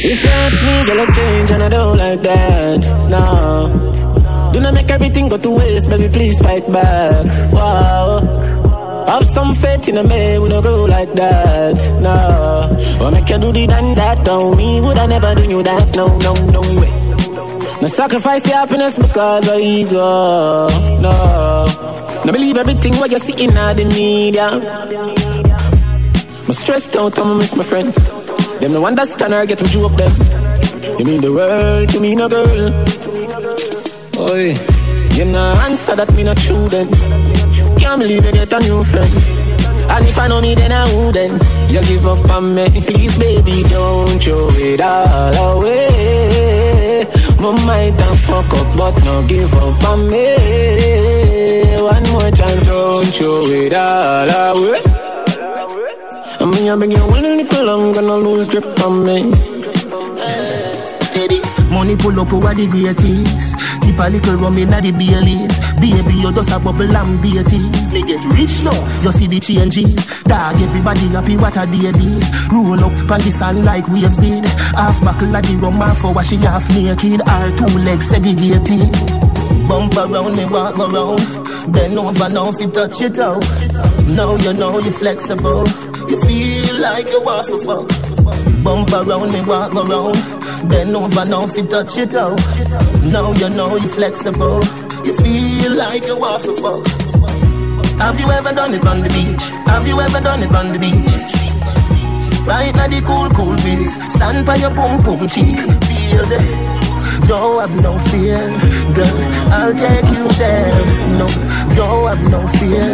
[0.02, 2.82] If you ask me, girl, I change and I don't like that.
[3.14, 4.52] No.
[4.54, 7.26] Do not make everything go to waste, baby, please fight back.
[7.54, 8.39] Wow.
[9.10, 11.78] I have some faith in a man, we don't grow like that.
[12.00, 13.04] No.
[13.04, 15.96] Or make you do the done that, don't me, would I never do you that?
[15.96, 17.82] No, no, no way.
[17.82, 20.70] No sacrifice your happiness because of ego.
[21.02, 21.66] No.
[22.24, 24.48] No believe everything what you see in the media.
[26.48, 27.92] My stressed out, I'ma miss my friend.
[28.62, 30.12] Them no understand or get to joke them.
[31.00, 32.70] You mean the world to me, no girl.
[34.30, 34.54] Oi,
[35.18, 37.29] you no answer that me not true then.
[37.90, 39.12] Can't believe you get a new friend.
[39.90, 41.42] And if I know me, then I wouldn't.
[41.72, 47.08] You give up on me, please, baby, don't throw it all away.
[47.42, 50.36] No might have fuck up, but no give up on me.
[51.82, 54.82] One more chance, don't throw it all away.
[56.42, 59.34] I mean, I've been here one little long, gonna lose grip on me.
[61.72, 63.56] Money pull up over the greatest.
[63.90, 65.58] Keep a little rum inna the Baileys.
[65.82, 67.92] Baby, you just a bubble and beaties.
[67.92, 70.06] Me get rich now, you see the changes.
[70.26, 72.30] Dog, everybody happy, what a day this.
[72.54, 74.46] Roll up on the sun like waves did.
[74.78, 77.22] Half buckle of the rum, half for washing half naked.
[77.22, 78.94] Our two legs segregated.
[79.68, 81.74] Bump around me, walk around.
[81.74, 83.42] Bend over now if you touch it out.
[84.06, 85.66] Now you know you're flexible.
[85.66, 88.64] You feel like you want to fuck.
[88.64, 90.70] Bump around me, walk around.
[90.70, 92.38] Bend over now if you touch it out.
[93.04, 94.64] Now you know you're flexible.
[95.06, 96.88] You feel like you want to fuck.
[98.00, 99.44] Have you ever done it on the beach?
[99.68, 102.46] Have you ever done it on the beach?
[102.46, 103.96] Right now the cool, cool breeze.
[104.14, 105.58] Stand by your pum pum cheek.
[105.58, 106.70] Feel the
[107.28, 108.40] don't have no fear,
[108.96, 109.18] girl.
[109.54, 110.72] I'll take you there.
[111.20, 111.28] No,
[111.76, 112.90] don't have no fear,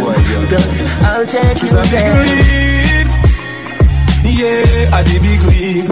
[0.52, 0.68] girl.
[1.08, 3.16] I'll take you there.
[4.26, 5.90] Yeah, at the big league.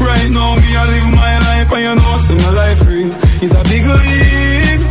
[0.00, 3.12] Right now, me, I live my life, and you know, see my life real.
[3.44, 4.84] It's a big league.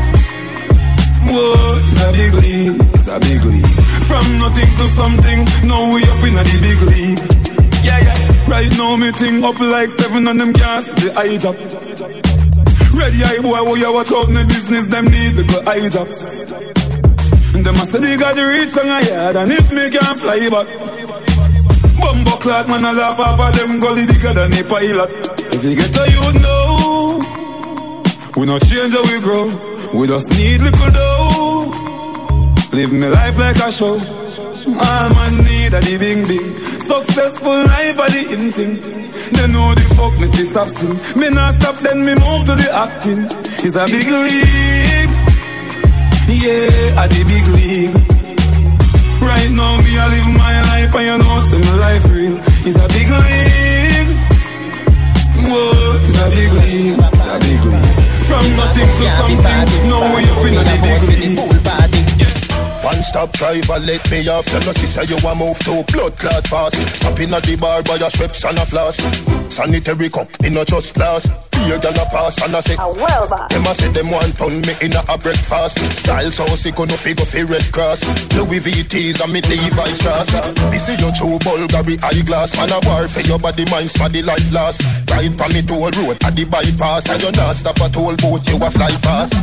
[1.25, 2.77] Whoa, it's a big league.
[2.93, 3.73] It's a big league.
[4.05, 7.21] From nothing to something, now we up in the big league.
[7.83, 8.49] Yeah, yeah.
[8.49, 11.55] Right now, me thing up like seven on them gas, the eye drop.
[12.93, 15.89] Ready eye boy, what you watch out in the business, them need the good eye
[15.89, 16.19] drops.
[17.55, 20.49] And them must they got the reach on a yard, and if me can't fly
[20.49, 20.67] back.
[21.99, 25.09] Bumbo clock, man, I laugh off of them gully bigger than a pilot.
[25.53, 26.58] If you get a you know,
[28.39, 29.45] we not change how we grow.
[29.93, 31.71] We just need little dough.
[32.71, 33.99] Live me life like a show.
[33.99, 36.47] All man need a the bing bing.
[36.87, 38.75] Successful life are the in thing.
[39.35, 40.95] They know the fuck me fi stop sing.
[41.19, 43.27] Me not stop then me move to the acting.
[43.59, 45.13] It's a big league.
[46.39, 47.95] Yeah, at the big league.
[49.19, 52.37] Right now, me I live my life and you know, see my life real.
[52.63, 54.11] It's a big league.
[55.43, 56.99] Whoa, it's a big league.
[56.99, 58.18] It's a big league.
[58.29, 60.23] From nothing to something, now we
[60.55, 61.48] up in the league.
[62.99, 64.45] One stop driver, let me off.
[64.51, 66.75] You know, see, say you a move to blood clot fast.
[66.97, 68.99] Stop in at the bar by your strips and a flask.
[69.49, 71.23] Sanitary cup, me no just glass.
[71.59, 74.61] A girl a pass and I say, Oh, well, them a say them want turn
[74.61, 75.79] me in a, a breakfast.
[75.95, 78.03] Style so sick, no figure fi red cross.
[78.35, 80.31] Louis VTs and me Levi's strass.
[80.71, 82.55] This is your true Bulgari eyeglass.
[82.57, 84.81] Man a war for your body, mind, for the life last.
[85.11, 87.09] Ride from me toll road at the bypass.
[87.09, 89.35] And you not stop at toll boat, you a fly past.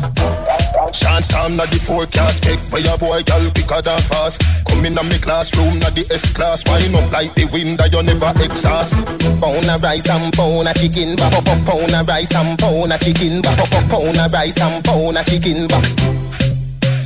[0.93, 4.99] Chance time na the forecast Pick by your boy, girl, quicker than fast Come in
[4.99, 9.05] a me classroom, na the S-class Wind up like the wind that you never exhaust
[9.41, 11.33] Pound of rice and pound of chicken back.
[11.65, 13.59] Pound of rice and pound of chicken back.
[13.91, 15.85] Pound of rice and pound of chicken back.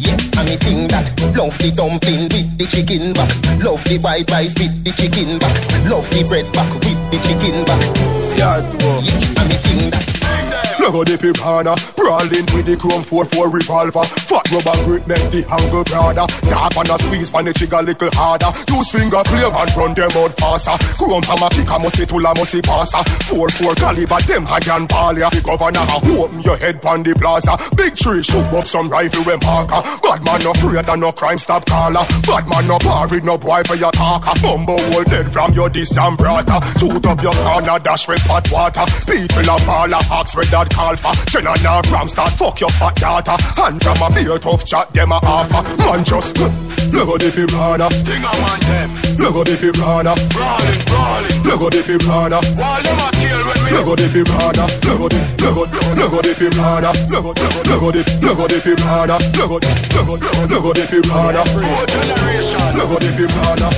[0.01, 3.31] Yeah, and me think that Love the dumpling with the chicken back
[3.63, 5.53] Love the white rice with the chicken back
[5.85, 7.83] Love the bread back with the chicken back
[8.39, 10.20] Yeah, and me think that
[10.91, 14.03] Logo the piranha, brawling with the chrome 4-4 revolver.
[14.27, 16.27] Fat rubber grip make the angle broader.
[16.51, 18.51] Tap and a squeeze on the trigger little harder.
[18.67, 20.75] Use finger play and run them out faster.
[20.99, 23.07] Chrome from a kick a musty tool a musty passer.
[23.31, 25.31] 4-4 caliber, them high and balia.
[25.31, 27.55] The governor a open your head pon the plaza.
[27.79, 29.87] Big tree shoot up some rifle when parker.
[30.03, 32.03] Bad man no afraid and no crime stop caller.
[32.27, 34.35] Bad man no parry no boy for your talker.
[34.43, 36.59] Bumbo hold dead from your distant brother.
[36.83, 38.83] Shoot up your corner, dash with hot water.
[39.07, 41.13] People a ball a axe with that alpha.
[41.31, 41.53] Jenna
[41.93, 43.37] Ram start fuck your fat data.
[43.59, 45.61] And from a beer tough chat, them a alpha.
[45.77, 46.39] Man just
[46.93, 47.89] logo the piranha.
[48.05, 48.91] Ding a man them.
[49.21, 50.15] Logo the piranha.
[50.33, 51.37] Brawling, brawling.
[51.45, 52.41] Logo the piranha.
[52.57, 53.71] While them a kill when we.
[53.77, 54.65] Logo the piranha.
[54.89, 55.65] Logo the logo
[56.01, 56.91] logo the piranha.
[57.13, 57.31] Logo
[57.69, 59.17] logo the logo the piranha.
[59.37, 59.57] Logo
[59.95, 60.15] logo
[60.49, 61.43] logo the piranha.
[61.45, 62.67] Four generation.
[62.79, 63.69] Logo the piranha.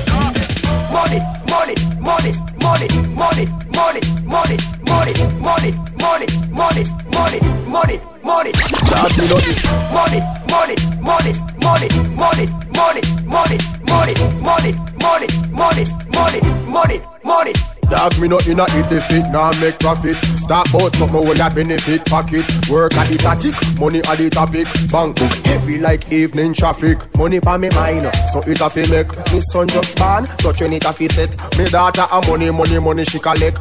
[0.92, 4.56] Money, money, money, money, money money, money,
[4.86, 8.52] money, money, money, money, money, money, money.
[8.52, 9.58] That me not it.
[9.92, 10.20] Money,
[10.50, 12.46] money, money, money, money,
[12.76, 17.52] money, money, money, money, money, money, money, money, money.
[17.92, 20.16] Dog me not in a it if it nah make profit.
[20.48, 22.48] Talk about something when that benefit pocket.
[22.70, 24.64] Work at the tactic, money at the topic.
[24.90, 26.96] Bank book heavy like evening traffic.
[27.16, 29.12] Money pa me mine, so it a fi make.
[29.30, 31.36] Me son just born, so train it a fi set.
[31.58, 33.60] Me daughter a money, money, money she collect.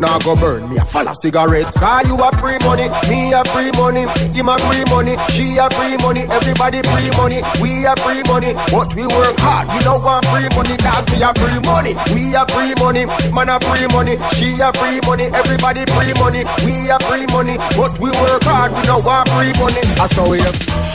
[0.00, 1.74] Now go burn me a full of cigarette.
[1.74, 5.66] Cause you a free money, me a free money, him a free money, she a
[5.74, 8.54] free money, everybody free money, we a free money.
[8.70, 11.92] But we work hard, we don't want free money, dog, we a free money.
[12.14, 16.46] We a free money, man a free money, she a free money, everybody free money,
[16.62, 17.58] we a free money.
[17.74, 19.82] But we work hard, we don't want free money.
[19.98, 20.46] I saw it.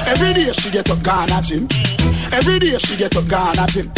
[0.07, 1.67] Every day she get up gone at him.
[2.31, 3.91] Every day she get up gone at him.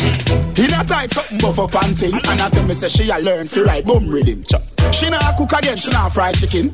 [0.56, 2.14] He not tight something buff up and thing.
[2.14, 4.44] And I tell me say she a learn fi ride bum rhythm.
[4.44, 4.64] Chop.
[4.94, 6.72] She not cook again, she not fry chicken.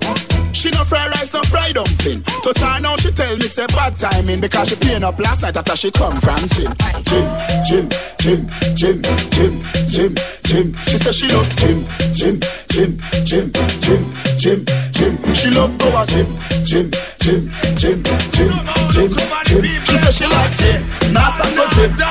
[0.54, 2.22] She no fry rice, no fry dumpling.
[2.44, 5.58] To try now, she tell me say bad timing because she paying up last night
[5.58, 6.72] after she come from gym.
[7.08, 7.26] Gym,
[7.66, 7.90] gym,
[8.20, 10.74] gym, gym, gym, gym, gym.
[10.86, 12.40] She say she love gym, gym,
[12.70, 14.04] gym, gym, gym,
[14.38, 15.34] gym, gym.
[15.34, 16.28] She love go a gym,
[16.64, 18.54] gym, gym, gym, gym,
[18.92, 19.12] gym,
[19.48, 19.64] gym.
[19.86, 22.11] She say she like gym, nah stop no gym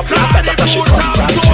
[0.00, 0.06] up,
[0.44, 1.49] that's a shit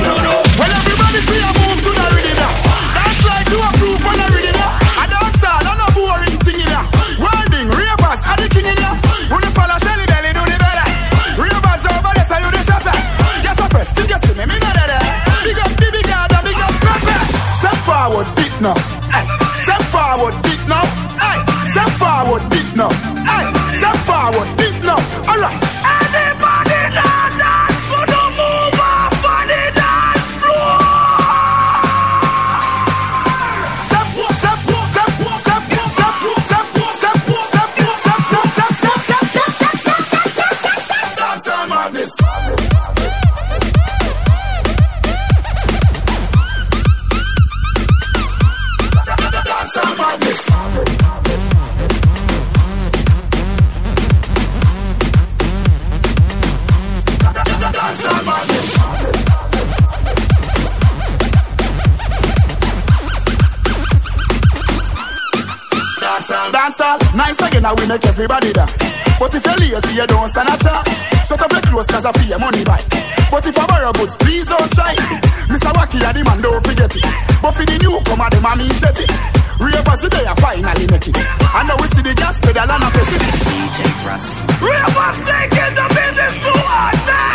[67.86, 68.72] we make everybody dance.
[69.18, 71.04] But if you're lazy, you don't stand a chance.
[71.26, 72.84] Shut up your clothes, cause I feel your money back.
[73.30, 75.22] But if I borrow goods, please don't try it.
[75.48, 75.72] Mr.
[75.72, 77.06] Wacky, the man, don't forget it.
[77.42, 79.10] But for the newcomer, the mommy set it.
[79.58, 81.16] Ravers today, I finally make it.
[81.16, 83.22] And now we see the gas pedal and a press it.
[83.48, 84.44] DJ Frost.
[84.60, 87.25] Ravers taking the business to another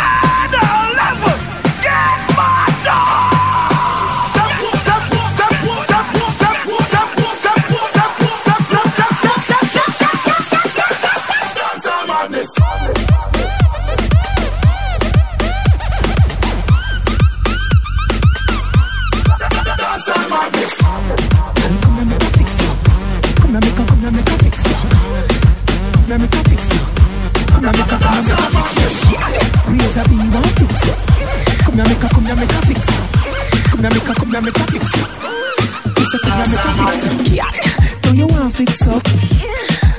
[38.66, 39.02] fix up?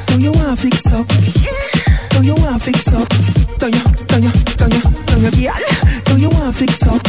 [0.07, 1.07] Do you want fix up?
[1.07, 3.09] Do you want to fix up?
[3.59, 5.57] Do you, do you, do you, do you, yeah?
[6.05, 7.03] Do you want to fix up?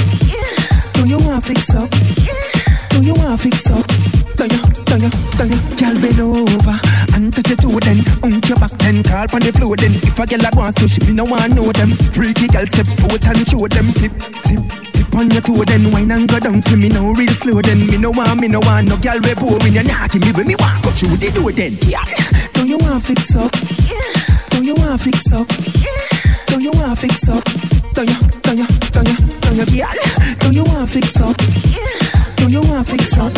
[0.95, 1.89] Do you want to fix up?
[2.91, 3.87] Do you want to fix up?
[4.35, 5.59] Do you, do you, do you?
[5.79, 6.77] Girl, bend over
[7.15, 8.03] and touch your toe then.
[8.25, 9.95] Unk your back then, call on the floor then.
[9.95, 11.91] If a girl wants to, she me no want know them.
[12.11, 14.94] Freaky girl step forward and show them tip, tip.
[15.17, 17.87] On your toe then, wine and go down for me now real slow then.
[17.87, 19.73] Me no want, me no want no girl we boring.
[19.73, 21.79] You not give me when me want go through the door then.
[21.87, 22.03] Yeah.
[22.53, 23.53] Do you want fix up?
[24.51, 25.47] Do you want fix up?
[26.47, 27.45] Do you want fix up?
[27.95, 29.91] Do you, do you, do you, do you, girl?
[30.41, 31.37] Do you want fix up?
[31.37, 33.33] Do you want fix up?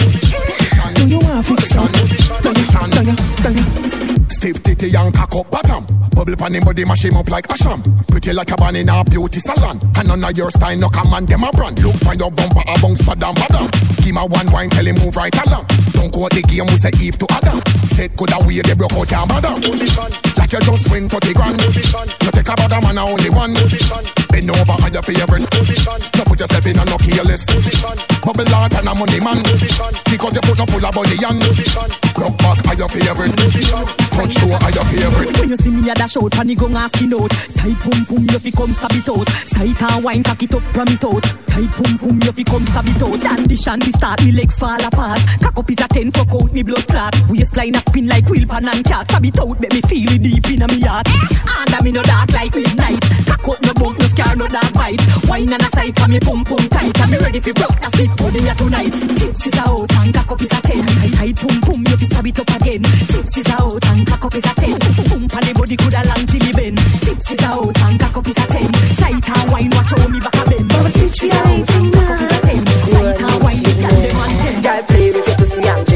[0.96, 1.92] Do you want fix up?
[1.92, 4.05] Do you, do you, do you?
[4.46, 5.84] Stiff titty and cock up bottom.
[6.14, 7.82] Bubble pan him body mash him up like asham.
[8.06, 9.80] Pretty like a bunny in a beauty salon.
[9.96, 11.82] And none of your style no come and them a brand.
[11.82, 13.66] Look by your bumper a bounce padam padam.
[14.04, 15.66] Give me one wine, tell him move right along.
[15.90, 17.60] Don't go the game, we say Eve to Adam.
[17.90, 19.60] Said could a way they broke out your madam.
[19.60, 20.14] Position.
[20.38, 21.58] Like you just win 30 grand.
[21.58, 22.06] Position.
[22.22, 23.52] You take a bottom man only one.
[23.52, 24.25] Position.
[24.36, 25.48] Bend over on your favorite.
[25.48, 25.96] Position.
[26.12, 27.46] You put yourself in a no careless.
[27.46, 27.96] Position.
[28.20, 29.40] Bubble out and a money man.
[29.42, 29.88] Position.
[30.04, 31.40] Because you put no full of body and.
[31.40, 31.88] Position.
[32.20, 33.32] Rock back on your favorite.
[33.32, 33.80] Position.
[34.12, 35.40] Touch toe on your favorite.
[35.40, 37.30] When you see me at a dash out, panic go asking out.
[37.32, 39.28] Tight pum pum, you fi come stab it out.
[39.48, 41.24] Sight and wine, cock it up, ram it out.
[41.48, 43.24] Tight pum pum, you fi come stab it out.
[43.24, 45.20] And the shandy start, me legs fall apart.
[45.40, 47.16] Cock up is a ten, fuck out me blood clot.
[47.30, 49.08] Waistline a spin like wheel pan and cat.
[49.08, 51.08] Stab it out, make me feel it deep in a me heart.
[51.56, 53.00] Under me no dark like midnight.
[53.24, 55.00] Cock up no bump, no scar, no dark bite.
[55.28, 57.10] Wine and a sight, and me pum pum tight.
[57.10, 58.92] Me ready fi broke that stiff body here tonight.
[59.18, 60.86] Tips is out and cock up is a ten.
[61.14, 62.82] Tight, pum pum, you fi stab it up again.
[62.82, 64.78] Tips is out and cock up is a ten.
[65.08, 66.78] Pum pan the body coulda long till he bend.
[67.04, 68.68] Tips is out and cock up is a ten.
[68.98, 70.66] Sight and wine, watch how me back a bend.
[70.68, 72.62] Mama switch for your eighteen Cock up is a ten.
[72.66, 74.54] Sight and wine, the girl dem on ten.
[74.62, 75.86] Girl play with your pussy and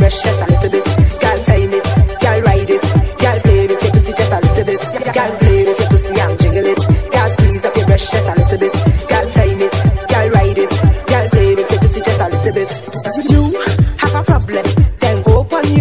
[0.00, 0.89] brush just a little bit.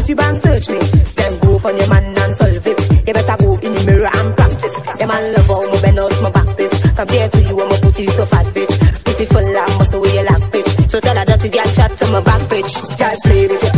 [0.10, 0.80] YouTube and search me.
[1.16, 3.08] Then go upon your man and solve it.
[3.08, 4.76] You better go in the mirror and practice.
[5.00, 6.74] Your man love how my bend my back this.
[6.94, 8.76] Compared to you, I'm a pussy so fat bitch.
[9.20, 10.90] Full and must the way you bitch.
[10.90, 12.72] So tell her that you get chat to my back bitch.
[12.98, 13.69] Girl, play with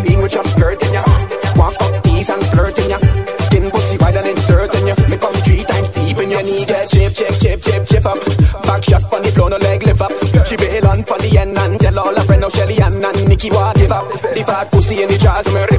[0.00, 1.02] come in with your skirt in ya.
[1.56, 2.98] Walk up tease and flirting ya.
[3.46, 4.94] Skin pussy wide and inserting ya.
[5.08, 6.64] Me come three times deep in your knee.
[6.64, 8.18] Get chip, chip, chip, chip, chip up.
[8.64, 10.12] Back shot on the floor, no leg lift up.
[10.46, 13.28] She bail on pon the end and tell all her friend now Shelly Ann and
[13.28, 14.08] Nikki what give up.
[14.12, 15.69] The fat pussy in the jaws me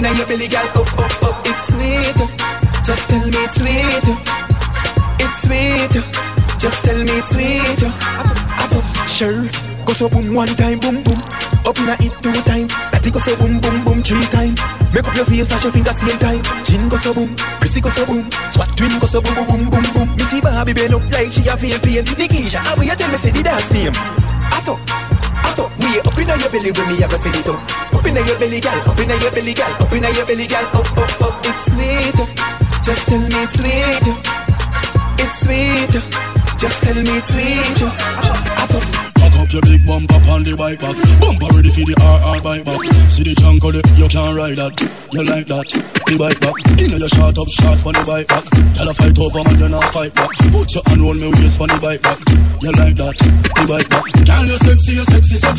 [0.00, 0.12] belly, gal.
[0.12, 0.66] Up in your belly, gal.
[0.68, 1.46] Up, up, up.
[1.46, 2.16] It's sweet.
[2.84, 4.06] Just tell me it's sweet.
[5.20, 5.94] It's sweet.
[6.58, 7.82] Just tell me it's sweet.
[8.02, 9.06] Ato, ato.
[9.06, 9.48] Sure.
[9.84, 11.18] Go so boom one time, boom boom.
[11.64, 12.68] Up in a it two time.
[12.92, 14.54] It go so boom boom boom three time.
[14.92, 16.42] Make up your face, flash your finger same time.
[16.64, 18.30] Chin go so boom, Chrissy go so boom.
[18.48, 20.16] Swat twin go so boom boom boom boom boom.
[20.16, 22.04] Missy Barbie bend up like she a feel pain.
[22.04, 23.92] Nikisha, how you tell me say the dance name?
[24.50, 24.74] Ato,
[25.46, 25.75] ato.
[25.96, 27.56] We up your belly with me, I go send it up.
[27.94, 28.90] Up your belly, gal.
[28.90, 29.72] Up your belly, gal.
[29.80, 30.64] Up your belly, gal.
[30.76, 31.46] Up up up.
[31.46, 32.16] It's sweet.
[32.84, 34.06] Just tell me it's sweet.
[35.24, 35.92] It's sweet.
[36.58, 37.80] Just tell me it's sweet.
[37.80, 38.80] Ato, ato.
[38.80, 39.05] Cock
[39.46, 40.96] up your big bumper on the bike back.
[41.20, 42.82] Bumper ready for the RR bike back.
[43.10, 44.74] See the chunk of it, you can't ride that.
[45.14, 45.68] You like that?
[46.06, 46.56] The bike back.
[46.82, 48.44] You know you short up short on the bike back.
[48.74, 50.30] Tell a fight over man, you not fight back.
[50.50, 52.18] Put your hand on me waist on the bike back.
[52.62, 53.16] You like that?
[53.22, 54.06] The bike back.
[54.26, 55.50] Girl, you sexy, you sexy, so.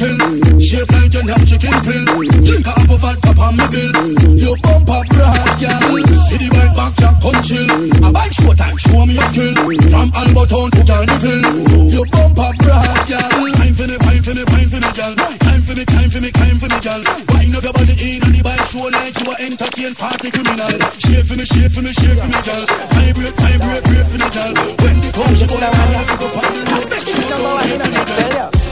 [0.59, 2.03] Shape like you have chicken pill.
[2.43, 3.91] Drink a apple vodka on me bill.
[4.35, 5.95] You bump up broad, girl.
[6.27, 7.67] See the bike back, you come chill.
[8.03, 9.55] A bike show time, show me your skill.
[9.87, 11.87] From Alberton to Carnival.
[11.87, 13.47] You bump up broad, girl.
[13.77, 15.13] For me, time for me, time for me, girl.
[15.13, 17.01] Time for me, time for me, time for me, girl.
[17.37, 20.73] Wind up your body in on the bike show like you are entertain party criminal.
[20.97, 22.65] Shake for me, shake for me, shake for me, girl.
[22.97, 24.53] Vibrate, vibrate, break for me, girl.
[24.81, 26.57] When the coach is on the line, you go party.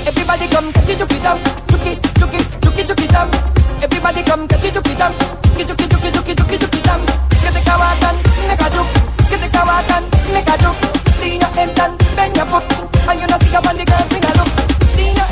[0.09, 1.37] Everybody come catch it, juke it up,
[1.69, 3.29] juke it, juke it, juke it, juke it up.
[3.85, 5.13] Everybody come catch it, juke it up,
[5.53, 7.01] juke it, juke it, juke it, juke it, juke it, juke it up.
[7.45, 8.15] Get the kawatan,
[8.49, 8.89] make a juke.
[9.29, 10.01] Get the kawatan,
[10.33, 10.81] make a juke.
[11.21, 12.65] Lean your head and bend your foot,
[13.05, 14.14] and you know see up on the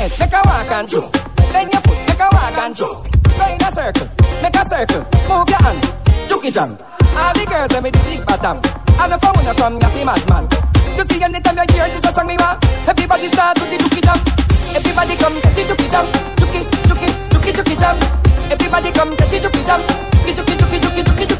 [0.08, 1.12] head, make a walk and juke.
[1.52, 3.00] Bend your foot, make a walk and juke.
[3.38, 4.08] Go in a circle,
[4.42, 5.02] make a circle.
[5.28, 5.82] Move your hand,
[6.28, 6.70] juki jam.
[7.16, 8.58] All the girls them with the big bottom.
[9.00, 10.44] And the phone a come, yappy madman.
[10.96, 14.00] You see anytime you hear this a song me want, everybody start with the chuki
[14.04, 14.18] jam.
[14.76, 16.06] Everybody come get it chuki jam,
[16.38, 17.96] chuki, chuki, chuki, chuki jam.
[18.52, 19.80] Everybody come get it chuki jam,
[20.24, 21.33] chuki, chuki, chuki, chuki, chuki, chuki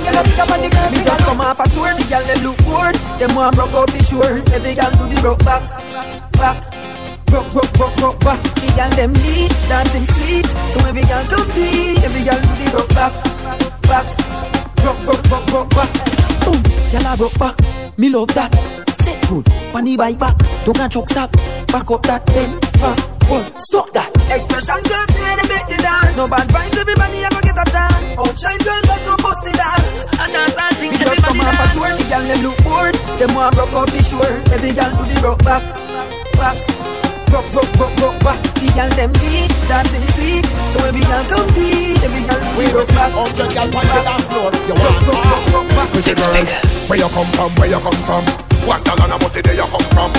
[0.00, 0.90] And you know see up on the girl.
[0.90, 2.96] Me just come off a tour, the girl them look bored.
[3.20, 4.40] Them want broke out be sure.
[4.56, 5.60] Every girl do the broke back,
[6.40, 6.56] back.
[7.28, 8.40] Broke, broke, broke, broke back.
[8.56, 10.46] The girl them need dancing sweet.
[10.72, 11.20] So every girl
[11.52, 13.12] be, every girl do the broke back,
[13.84, 14.06] back.
[14.80, 15.90] Broke, broke, broke, broke back.
[16.48, 17.56] Boom, girl a broke back.
[17.98, 18.50] Me love that.
[18.96, 19.44] Sit good,
[19.76, 20.36] on the bike back.
[20.64, 21.30] Don't can truck stop.
[21.68, 22.50] Back up that then,
[22.80, 22.96] far.
[23.28, 24.08] One, stop that.
[24.32, 26.16] Expression girls say they make the dance.
[26.16, 28.18] No bad vibes, everybody a go get a chance.
[28.18, 29.79] Outshine girls like to bust the dance.
[30.20, 31.88] I dance, I sing, everybody come off a tour.
[31.96, 32.92] The girl them look bored.
[33.16, 34.36] Them want broke out be sure.
[34.52, 35.64] Every girl do the broke back,
[36.36, 36.60] back.
[37.32, 38.36] Broke, broke, broke, broke back.
[38.60, 40.44] The girl them need dancing sweet.
[40.76, 43.16] So every girl come be, every girl the broke back.
[43.16, 44.52] Hundred girl on the dance floor.
[44.68, 45.88] You want broke, broke, broke back.
[46.04, 46.68] Six figures.
[46.92, 47.50] Where you come from?
[47.56, 48.24] Where you come from?
[48.68, 50.12] What the land must say you come from?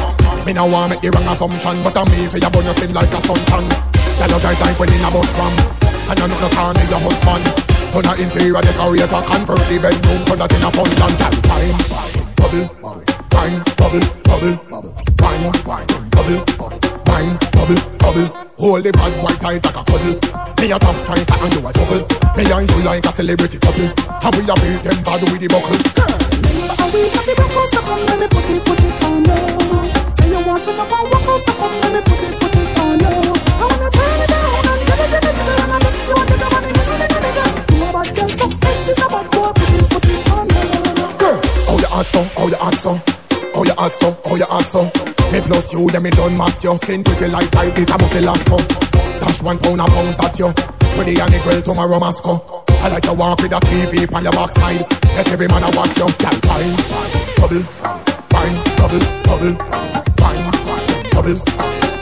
[0.49, 3.13] Me no want make the wrong assumption, but I'm me for your bonus feel like
[3.13, 3.69] a suntan.
[4.17, 5.53] Tell you guys like when in a bus from,
[6.09, 7.70] and you know the car me your husband.
[7.91, 10.87] Turn a interior decorator, convert the bedroom, turn that in a fun.
[10.95, 11.75] Time,
[12.39, 12.63] bubble,
[13.35, 14.55] wine, bubble, bubble,
[15.19, 16.39] wine, wine, bubble,
[17.03, 18.27] wine, bubble, bubble.
[18.55, 20.15] Hold the bad white tight like a cuddle.
[20.55, 22.07] Me a top striker and you a double.
[22.37, 23.83] Me and you like a celebrity couple.
[23.83, 25.75] And we a beat them bad with the buckle.
[25.83, 29.19] But always have the rock out, so come let me put it, put it on
[29.27, 29.83] low.
[30.15, 32.39] Say you want to up and walk out, so come let me put it,
[42.01, 42.93] hot so, how you hot so
[43.53, 44.83] How you hot so, how you hot so
[45.31, 48.21] Me plus you, then me done match your Skin pretty like pipe, it a must
[48.21, 48.57] last go
[49.21, 50.49] Dash one pound a pounds at you
[51.01, 54.33] the and the grill tomorrow Moscow I like to walk with a TV on your
[54.33, 54.81] backside.
[55.13, 56.73] Let every man a watch you Girl, fine,
[57.37, 57.63] bubble,
[58.29, 59.53] fine, bubble, bubble
[60.17, 60.41] Fine,
[61.13, 61.37] bubble,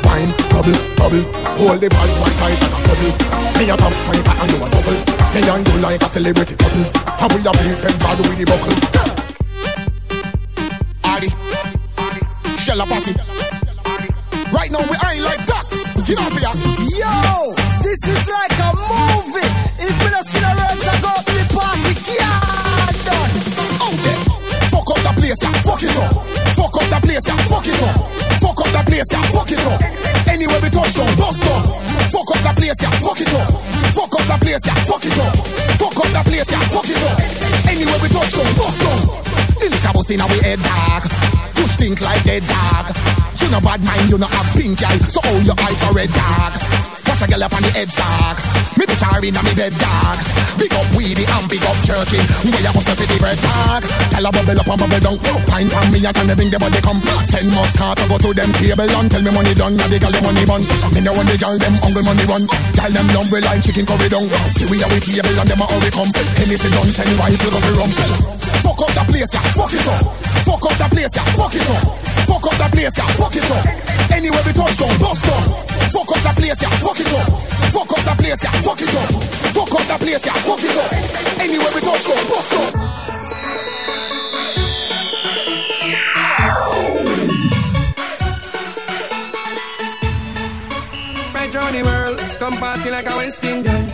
[0.03, 1.23] fine, bubble, bubble
[1.59, 3.13] Hold the bad one tight like a cuddle
[3.55, 4.99] Me a top striker and you a double.
[5.35, 6.87] Me and you like a celebrity couple.
[6.87, 9.18] And we a beat them bad with the buckle
[12.69, 13.17] Shella Posse
[14.53, 15.89] Right now we ain't like ducks.
[16.05, 16.53] Get off here
[17.01, 19.49] Yo, this is like a movie.
[19.81, 23.33] If we don't see the roads, I go up the party, can't done.
[23.73, 24.21] Out there.
[24.69, 26.13] Fuck up the place, yeah, fuck it up.
[26.53, 27.95] Fuck up the place, yeah, fuck it up.
[28.37, 29.81] Fuck up the place, yeah, fuck it up.
[30.29, 31.65] Anywhere we touch down, bust down.
[32.13, 33.49] Fuck up the place, yeah, fuck it up.
[33.97, 35.33] Fuck up the place, yeah, fuck it up.
[35.81, 37.17] Fuck up the place, yeah, fuck it up.
[37.65, 39.38] Anywhere we touch down, bust down
[39.79, 41.03] The liquor bust in our head, dog
[41.55, 42.95] Push things like dead dog
[43.39, 46.09] You know bad mind, you know have pink eye So all your eyes are red
[46.11, 48.39] dog Watch a girl up on the edge, dog
[48.79, 50.15] Me bitch her in a me bed, dog.
[50.55, 52.15] Big up weedy and big up jerky.
[52.47, 53.83] Where you up the bread, dog?
[54.15, 55.19] Tell her bubble up and bubble down.
[55.51, 57.03] Pine from me and tell bring the body come.
[57.27, 59.75] Send Muscat to go to them table and tell me money done.
[59.75, 60.63] Now the girl the money bun
[60.95, 62.47] Me know when the girl them hungry money run.
[62.79, 65.59] Tell them lump we like chicken curry down See we are with table and them
[65.59, 66.07] a hurry come.
[66.39, 67.91] Anything done send rifle go for rum.
[68.63, 70.07] Fuck up the place, yeah, fuck it up.
[70.47, 71.83] Fuck up the place, yeah, fuck it up.
[72.31, 73.89] Fuck up the place, yeah, fuck it up
[74.69, 75.43] Anywhere we touch down, bust down
[75.89, 77.25] Fuck up the place, yeah, fuck it up
[77.73, 79.09] Fuck up the place, yeah, fuck it up
[79.49, 80.91] Fuck up the place, yeah, fuck it up
[81.41, 82.69] Anywhere we touch down, bust down
[91.33, 93.87] Right round the world, come party like a West Indian.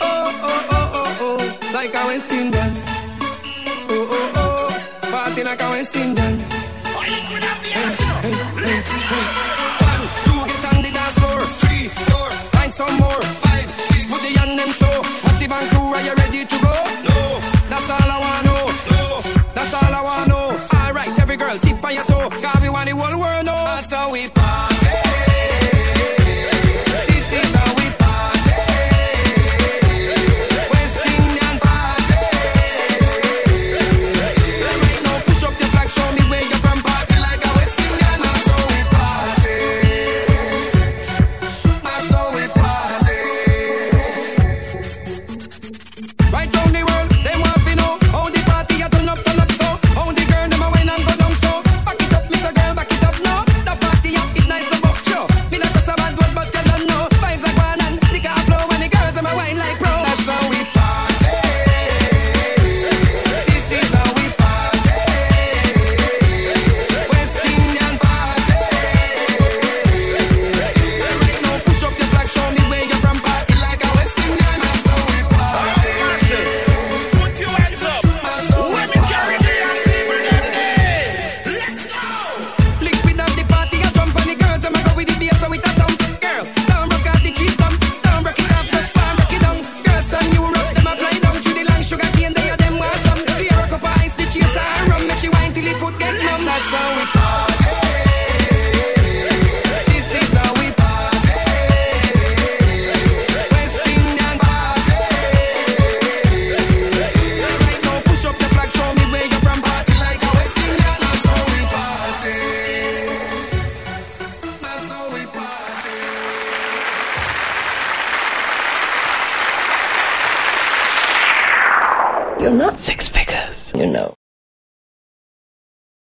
[0.00, 2.72] Oh, oh, oh, oh, oh, like a West Indian.
[3.90, 6.38] Oh, oh, oh, party like a West Indian.
[8.22, 9.31] Hey, hey, hey, hey.
[12.72, 13.41] Some more.